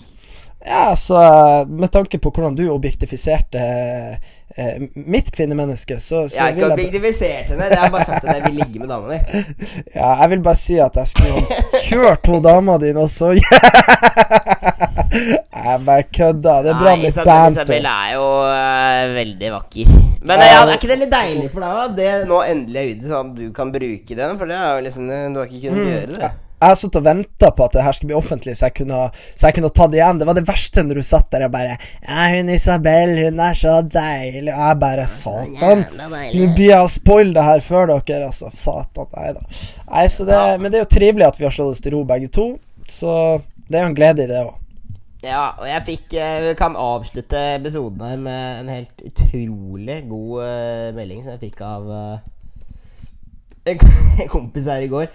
Ja, 0.65 0.95
så 0.97 1.19
med 1.69 1.91
tanke 1.93 2.17
på 2.17 2.32
hvordan 2.34 2.56
du 2.58 2.63
objektifiserte 2.73 3.60
eh, 4.58 4.78
mitt 4.95 5.28
kvinnemenneske, 5.36 5.99
så, 6.01 6.23
så 6.30 6.36
Jeg 6.39 6.41
har 6.41 6.56
ikke 6.56 6.71
objektifisert 6.73 7.51
henne. 7.54 7.67
Jeg 7.69 7.78
har 7.84 7.91
bare 7.93 8.06
sagt 8.08 8.25
at 8.25 8.36
jeg 8.39 8.47
vil 8.47 8.58
ligge 8.63 8.82
med 8.82 8.89
dama 8.89 9.13
di. 9.13 9.43
Ja, 9.99 10.15
jeg 10.23 10.30
vil 10.34 10.41
bare 10.47 10.58
si 10.58 10.80
at 10.82 10.97
jeg 10.97 11.12
skulle 11.13 11.62
kjørt 11.86 12.32
hun 12.34 12.41
dama 12.45 12.80
di, 12.82 12.93
også. 12.97 13.36
Jeg 15.65 15.80
bare 15.86 16.04
kødda. 16.13 16.54
Det 16.63 16.69
er 16.71 16.80
bra 16.80 16.95
med 16.99 17.08
Isabel, 17.08 17.51
Isabel 17.54 17.86
er 17.89 18.10
jo 18.13 18.25
uh, 18.45 19.13
veldig 19.15 19.51
vakker. 19.54 19.93
Men 20.25 20.39
Ja, 20.41 20.45
ja, 20.51 20.60
det- 20.65 20.73
er 20.73 20.80
ikke 20.80 20.89
det 20.91 20.97
litt 20.99 21.13
deilig 21.13 21.51
for 21.54 21.63
deg 21.65 21.69
òg? 21.84 21.93
Det 21.97 22.10
nå 22.30 22.41
endelig 22.51 22.82
er 22.82 22.89
ute, 22.95 23.08
sånn 23.12 23.30
at 23.32 23.38
du 23.39 23.45
kan 23.56 23.71
bruke 23.73 24.17
den? 24.19 24.36
For 24.41 24.49
det 24.51 24.58
er 24.60 24.73
jo 24.80 24.84
liksom 24.88 25.08
Du 25.10 25.39
har 25.39 25.47
ikke 25.47 25.69
kunnet 25.69 25.89
gjøre 25.93 26.19
det. 26.19 26.32
Jeg 26.56 26.72
har 26.72 26.78
sittet 26.80 27.02
og 27.02 27.06
venta 27.06 27.50
på 27.52 27.65
at 27.65 27.74
det 27.76 27.84
her 27.84 27.96
skulle 27.96 28.13
bli 28.13 28.18
offentlig, 28.18 28.54
så 28.56 28.70
jeg 28.70 28.76
kunne 28.78 29.00
Så 29.36 29.50
jeg 29.50 29.58
kunne 29.58 29.72
ta 29.76 29.88
det 29.91 30.00
igjen. 30.00 30.20
Det 30.22 30.28
var 30.30 30.38
det 30.38 30.46
verste 30.48 30.84
når 30.86 31.00
du 31.00 31.06
satt 31.06 31.28
der 31.36 31.48
og 31.48 31.54
bare 31.54 31.76
Ja, 31.76 32.28
hun 32.32 32.52
Isabel, 32.54 33.15
hun 33.26 33.41
er 33.44 33.58
så 33.60 33.78
deilig. 33.84 34.54
Og 34.54 34.62
jeg 34.63 34.82
bare 34.84 35.08
Satan. 35.12 35.86
Nå 36.00 36.52
blir 36.56 36.70
jeg 36.70 36.80
å 36.80 36.91
spoile 36.91 37.36
det 37.36 37.48
her 37.50 37.65
før 37.65 37.91
dere, 37.91 38.30
altså. 38.32 38.52
Satan. 38.56 39.10
Nei 39.18 39.34
da. 39.36 39.48
Nei, 39.91 40.06
så 40.12 40.28
det, 40.28 40.44
Men 40.62 40.72
det 40.72 40.80
er 40.80 40.86
jo 40.86 40.94
trivelig 40.96 41.28
at 41.28 41.41
vi 41.41 41.48
har 41.50 41.56
slått 41.56 41.76
oss 41.76 41.84
til 41.84 41.98
ro, 41.98 42.06
begge 42.08 42.32
to. 42.34 42.54
Så 42.88 43.41
det 43.68 43.80
er 43.80 43.86
jo 43.86 43.91
en 43.91 43.98
glede 43.98 44.24
i 44.24 44.30
det 44.30 44.46
òg. 44.46 44.54
Ja, 45.26 45.56
og 45.58 45.65
jeg 45.65 45.86
fikk 45.88 46.13
eh, 46.22 46.44
Vi 46.46 46.52
kan 46.60 46.76
avslutte 46.78 47.39
episoden 47.56 48.04
her 48.06 48.20
med 48.22 48.60
en 48.62 48.68
helt 48.70 49.06
utrolig 49.08 50.04
god 50.10 50.34
uh, 50.44 50.89
melding 50.94 51.24
som 51.24 51.34
jeg 51.34 51.48
fikk 51.48 51.63
av 51.65 51.88
uh, 51.89 52.18
en 53.65 53.82
kompis 54.36 54.70
her 54.70 54.86
i 54.86 54.91
går. 54.91 55.10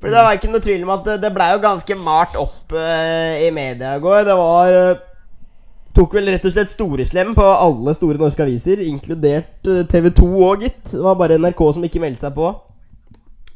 For 0.00 0.12
det 0.12 0.22
var 0.26 0.36
ikke 0.36 0.52
noe 0.52 0.62
tvil 0.64 0.84
om 0.84 0.92
at 0.92 1.06
det, 1.08 1.18
det 1.24 1.32
blei 1.32 1.50
jo 1.54 1.62
ganske 1.62 1.98
malt 1.98 2.36
opp 2.38 2.74
uh, 2.76 3.34
i 3.40 3.48
media 3.54 3.94
i 3.96 4.02
går. 4.02 4.24
Det 4.28 4.36
var 4.36 4.74
uh, 4.76 5.04
Tok 5.96 6.12
vel 6.12 6.26
rett 6.28 6.44
og 6.44 6.52
slett 6.52 6.68
storeslem 6.68 7.30
på 7.32 7.44
alle 7.46 7.94
store 7.96 8.20
norske 8.20 8.42
aviser, 8.44 8.82
inkludert 8.84 9.64
TV 9.88 10.10
2 10.12 10.26
òg, 10.44 10.66
gitt. 10.66 10.82
Det 10.90 11.00
var 11.00 11.16
bare 11.16 11.38
NRK 11.40 11.62
som 11.72 11.86
ikke 11.88 12.02
meldte 12.02 12.26
seg 12.26 12.34
på. 12.36 12.50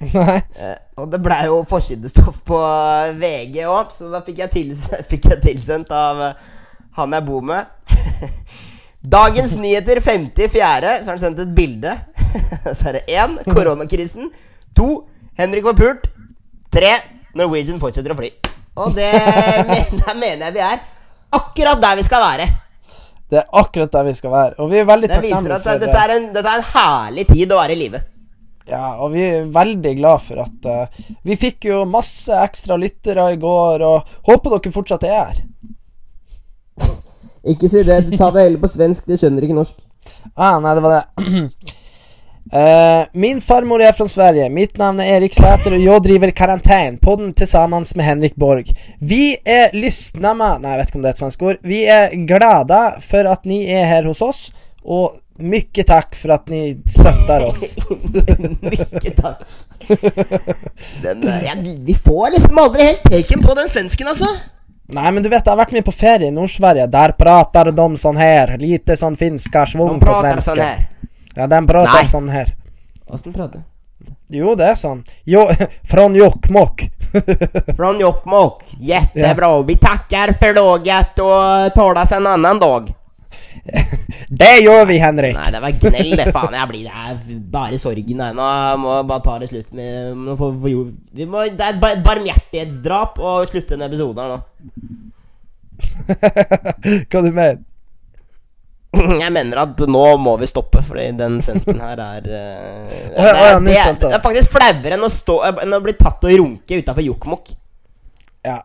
Nei. 0.01 0.39
Eh, 0.57 0.77
og 0.97 1.11
det 1.13 1.21
blei 1.21 1.43
jo 1.51 1.61
forsidestoff 1.69 2.41
på 2.49 2.57
eh, 2.65 3.13
VG 3.21 3.61
òg, 3.69 3.93
så 3.93 4.09
da 4.09 4.23
fikk 4.25 4.41
jeg, 4.47 4.53
tils 4.55 4.87
fikk 5.11 5.29
jeg 5.35 5.43
tilsendt 5.45 5.93
av 5.93 6.23
uh, 6.31 6.47
han 6.97 7.17
jeg 7.17 7.27
bor 7.29 7.45
med. 7.45 7.69
Dagens 9.17 9.53
nyheter 9.61 10.01
54. 10.01 10.49
Så 10.49 11.11
har 11.11 11.13
han 11.13 11.21
sendt 11.21 11.45
et 11.45 11.53
bilde. 11.57 11.93
så 12.77 12.91
er 12.91 12.99
det 12.99 13.05
én 13.13 13.37
koronakrisen. 13.49 14.33
To 14.77 15.03
Henrik 15.37 15.69
var 15.69 15.77
pult. 15.77 16.09
Tre 16.71 16.93
Norwegian 17.39 17.81
fortsetter 17.83 18.15
å 18.15 18.19
fly. 18.19 18.31
Og 18.81 18.95
det 18.97 19.11
men- 19.71 20.01
der 20.01 20.19
mener 20.19 20.49
jeg 20.49 20.57
vi 20.59 20.65
er 20.67 20.83
akkurat 21.37 21.81
der 21.83 21.99
vi 21.99 22.07
skal 22.07 22.23
være. 22.23 22.47
Det 23.31 23.39
er 23.39 23.47
akkurat 23.61 23.93
der 23.95 24.07
vi 24.09 24.15
skal 24.19 24.33
være. 24.35 24.55
Og 24.59 24.71
vi 24.73 24.81
er 24.81 24.87
veldig 24.89 25.11
Det 25.11 25.21
viser 25.23 25.53
at 25.55 25.67
for 25.67 25.83
dette 25.83 26.01
er, 26.05 26.15
en, 26.17 26.33
dette 26.35 26.51
er 26.51 26.63
en 26.63 26.71
herlig 26.73 27.27
tid 27.31 27.53
å 27.55 27.61
være 27.61 27.77
i 27.77 27.81
live. 27.85 28.01
Ja, 28.71 28.97
og 29.03 29.13
vi 29.15 29.23
er 29.27 29.47
veldig 29.51 29.93
glad 29.99 30.23
for 30.23 30.43
at 30.45 30.67
uh, 30.69 31.07
Vi 31.27 31.35
fikk 31.39 31.67
jo 31.71 31.81
masse 31.91 32.35
ekstra 32.45 32.77
lyttere 32.79 33.25
i 33.35 33.39
går, 33.41 33.83
og 33.87 34.11
håper 34.29 34.57
dere 34.57 34.75
fortsatt 34.75 35.07
er 35.09 35.17
her. 35.17 35.41
Ikke 37.51 37.71
si 37.73 37.83
det. 37.87 38.03
Ta 38.19 38.29
det 38.35 38.45
heller 38.45 38.61
på 38.63 38.69
svensk. 38.69 39.07
De 39.09 39.17
skjønner 39.19 39.47
ikke 39.47 39.57
norsk. 39.57 39.79
Ah, 40.37 40.59
nei, 40.63 40.75
det 40.77 40.83
var 40.85 40.99
det. 40.99 41.05
Eh, 42.53 43.07
min 43.13 43.41
farmor 43.41 43.83
är 43.83 43.93
från 43.93 44.09
Sverige. 44.09 44.49
Mitt 44.49 44.77
namn 44.77 45.01
är 45.01 45.05
Erik 45.05 45.35
Säter 45.35 45.73
och 45.73 45.79
jag 45.79 46.03
driver 46.03 46.31
Karantän-podden 46.31 47.35
tillsammans 47.35 47.95
med 47.95 48.07
Henrik 48.07 48.35
Borg. 48.35 48.65
Vi 49.01 49.37
är 49.45 49.73
lyssnamma, 49.73 50.59
nej 50.59 50.71
jag 50.71 50.79
vet 50.79 50.89
inte 50.89 50.99
om 50.99 51.03
det 51.03 51.09
är 51.09 51.13
ett 51.13 51.19
svenskt 51.19 51.43
ord. 51.43 51.57
Vi 51.63 51.87
är 51.87 52.11
glada 52.11 52.97
för 53.01 53.25
att 53.25 53.45
ni 53.45 53.71
är 53.71 53.85
här 53.85 54.05
hos 54.05 54.23
oss 54.23 54.53
och 54.83 55.13
mycket 55.39 55.87
tack 55.87 56.15
för 56.15 56.29
att 56.29 56.49
ni 56.49 56.83
stöttar 56.91 57.47
oss. 57.47 57.77
Mycket 58.61 59.17
takk. 59.17 59.37
Den, 61.03 61.29
eh, 61.29 61.45
ja, 61.45 61.55
de 61.87 61.95
får 61.95 62.31
liksom 62.31 62.59
aldri 62.59 62.83
helt 62.83 63.03
taken 63.03 63.43
på 63.43 63.55
den 63.55 63.69
svensken, 63.69 64.09
altså. 64.09 64.27
Nei, 64.93 65.11
men 65.11 65.23
du 65.23 65.29
vet, 65.29 65.47
jeg 65.47 65.53
har 65.53 65.59
vært 65.61 65.73
med 65.73 65.85
på 65.87 65.93
ferie 65.95 66.29
i 66.29 66.35
Nordsverige. 66.35 66.89
Der 66.91 67.13
prater 67.19 67.71
de 67.73 67.97
sånn 67.97 68.19
her. 68.19 68.57
lite 68.59 68.97
sånn 68.99 69.17
finska 69.17 69.63
svung 69.71 70.01
på 70.01 70.07
prater 70.07 70.41
sånn 70.43 70.59
her. 70.59 70.89
Ja, 71.35 71.47
den 71.47 71.67
prater 71.67 72.03
Nei. 72.03 72.09
sånn 72.11 72.31
her. 72.33 72.55
Åssen 73.11 73.35
prater 73.35 73.63
Jo, 74.31 74.55
det 74.59 74.71
er 74.73 74.79
sånn. 74.79 75.03
Jo, 75.29 75.47
från 75.91 76.15
Jokkmokk. 76.15 76.87
Från 77.77 78.01
Jokkmokk. 78.01 78.63
Jättebra. 78.79 79.63
Vi 79.67 79.77
tackar 79.77 80.33
för 80.41 80.55
laget 80.55 81.19
och 81.19 81.75
talas 81.75 82.13
en 82.13 82.27
annan 82.27 82.59
dag. 82.59 82.93
det 84.29 84.59
gjør 84.63 84.85
vi 84.87 84.99
Henrik. 84.99 85.37
Nei, 85.37 85.51
det 85.53 85.61
var 85.61 85.75
gnell, 85.83 86.11
det. 86.17 86.29
Faen, 86.33 86.55
jeg 86.55 86.69
blir 86.71 86.87
Det 86.87 86.93
er 86.95 87.41
bare 87.53 87.79
sorgen 87.83 88.23
her 88.23 88.37
nå. 88.37 88.47
Jeg 88.47 89.09
bare 89.11 89.25
ta 89.27 89.39
det 89.43 89.51
slutt 89.51 89.73
med 89.77 90.21
nå 90.23 90.37
får, 90.39 90.55
vi 90.63 91.27
må, 91.27 91.45
Det 91.51 91.67
er 91.67 91.75
et 91.75 91.83
bar 91.83 91.99
barmhjertighetsdrap 92.07 93.19
å 93.19 93.41
slutte 93.51 93.77
en 93.77 93.87
episode 93.89 94.23
her 94.23 94.37
nå. 94.37 94.41
Hva 97.11 97.25
du 97.27 97.31
mener? 97.31 97.61
Jeg 98.91 99.31
mener 99.31 99.63
at 99.63 99.83
nå 99.87 100.03
må 100.19 100.35
vi 100.41 100.49
stoppe, 100.51 100.83
fordi 100.83 101.13
den 101.19 101.39
svensken 101.45 101.79
her 101.79 102.01
er 102.03 102.25
uh, 102.27 102.95
Å 103.15 103.27
ja, 103.29 103.35
ja, 103.37 103.59
det, 103.63 103.77
er, 103.79 103.95
det 104.03 104.13
er 104.17 104.25
faktisk 104.25 104.57
flauere 104.57 104.97
enn, 104.97 105.07
enn 105.07 105.77
å 105.77 105.83
bli 105.85 105.95
tatt 105.99 106.27
og 106.27 106.35
runke 106.43 106.81
utafor 106.83 107.07
Jokkmokk. 107.07 107.53
Ja, 108.47 108.59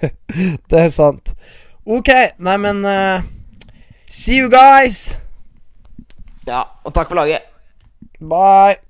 det 0.70 0.80
er 0.86 0.92
sant. 0.94 1.34
Ok, 1.88 2.08
nei, 2.44 2.56
men 2.64 2.80
uh, 2.86 3.20
See 4.08 4.40
you 4.40 4.48
guys! 4.48 5.18
Ja, 6.48 6.64
og 6.84 6.94
takk 6.96 7.12
for 7.12 7.20
laget. 7.20 7.44
Bye! 8.24 8.87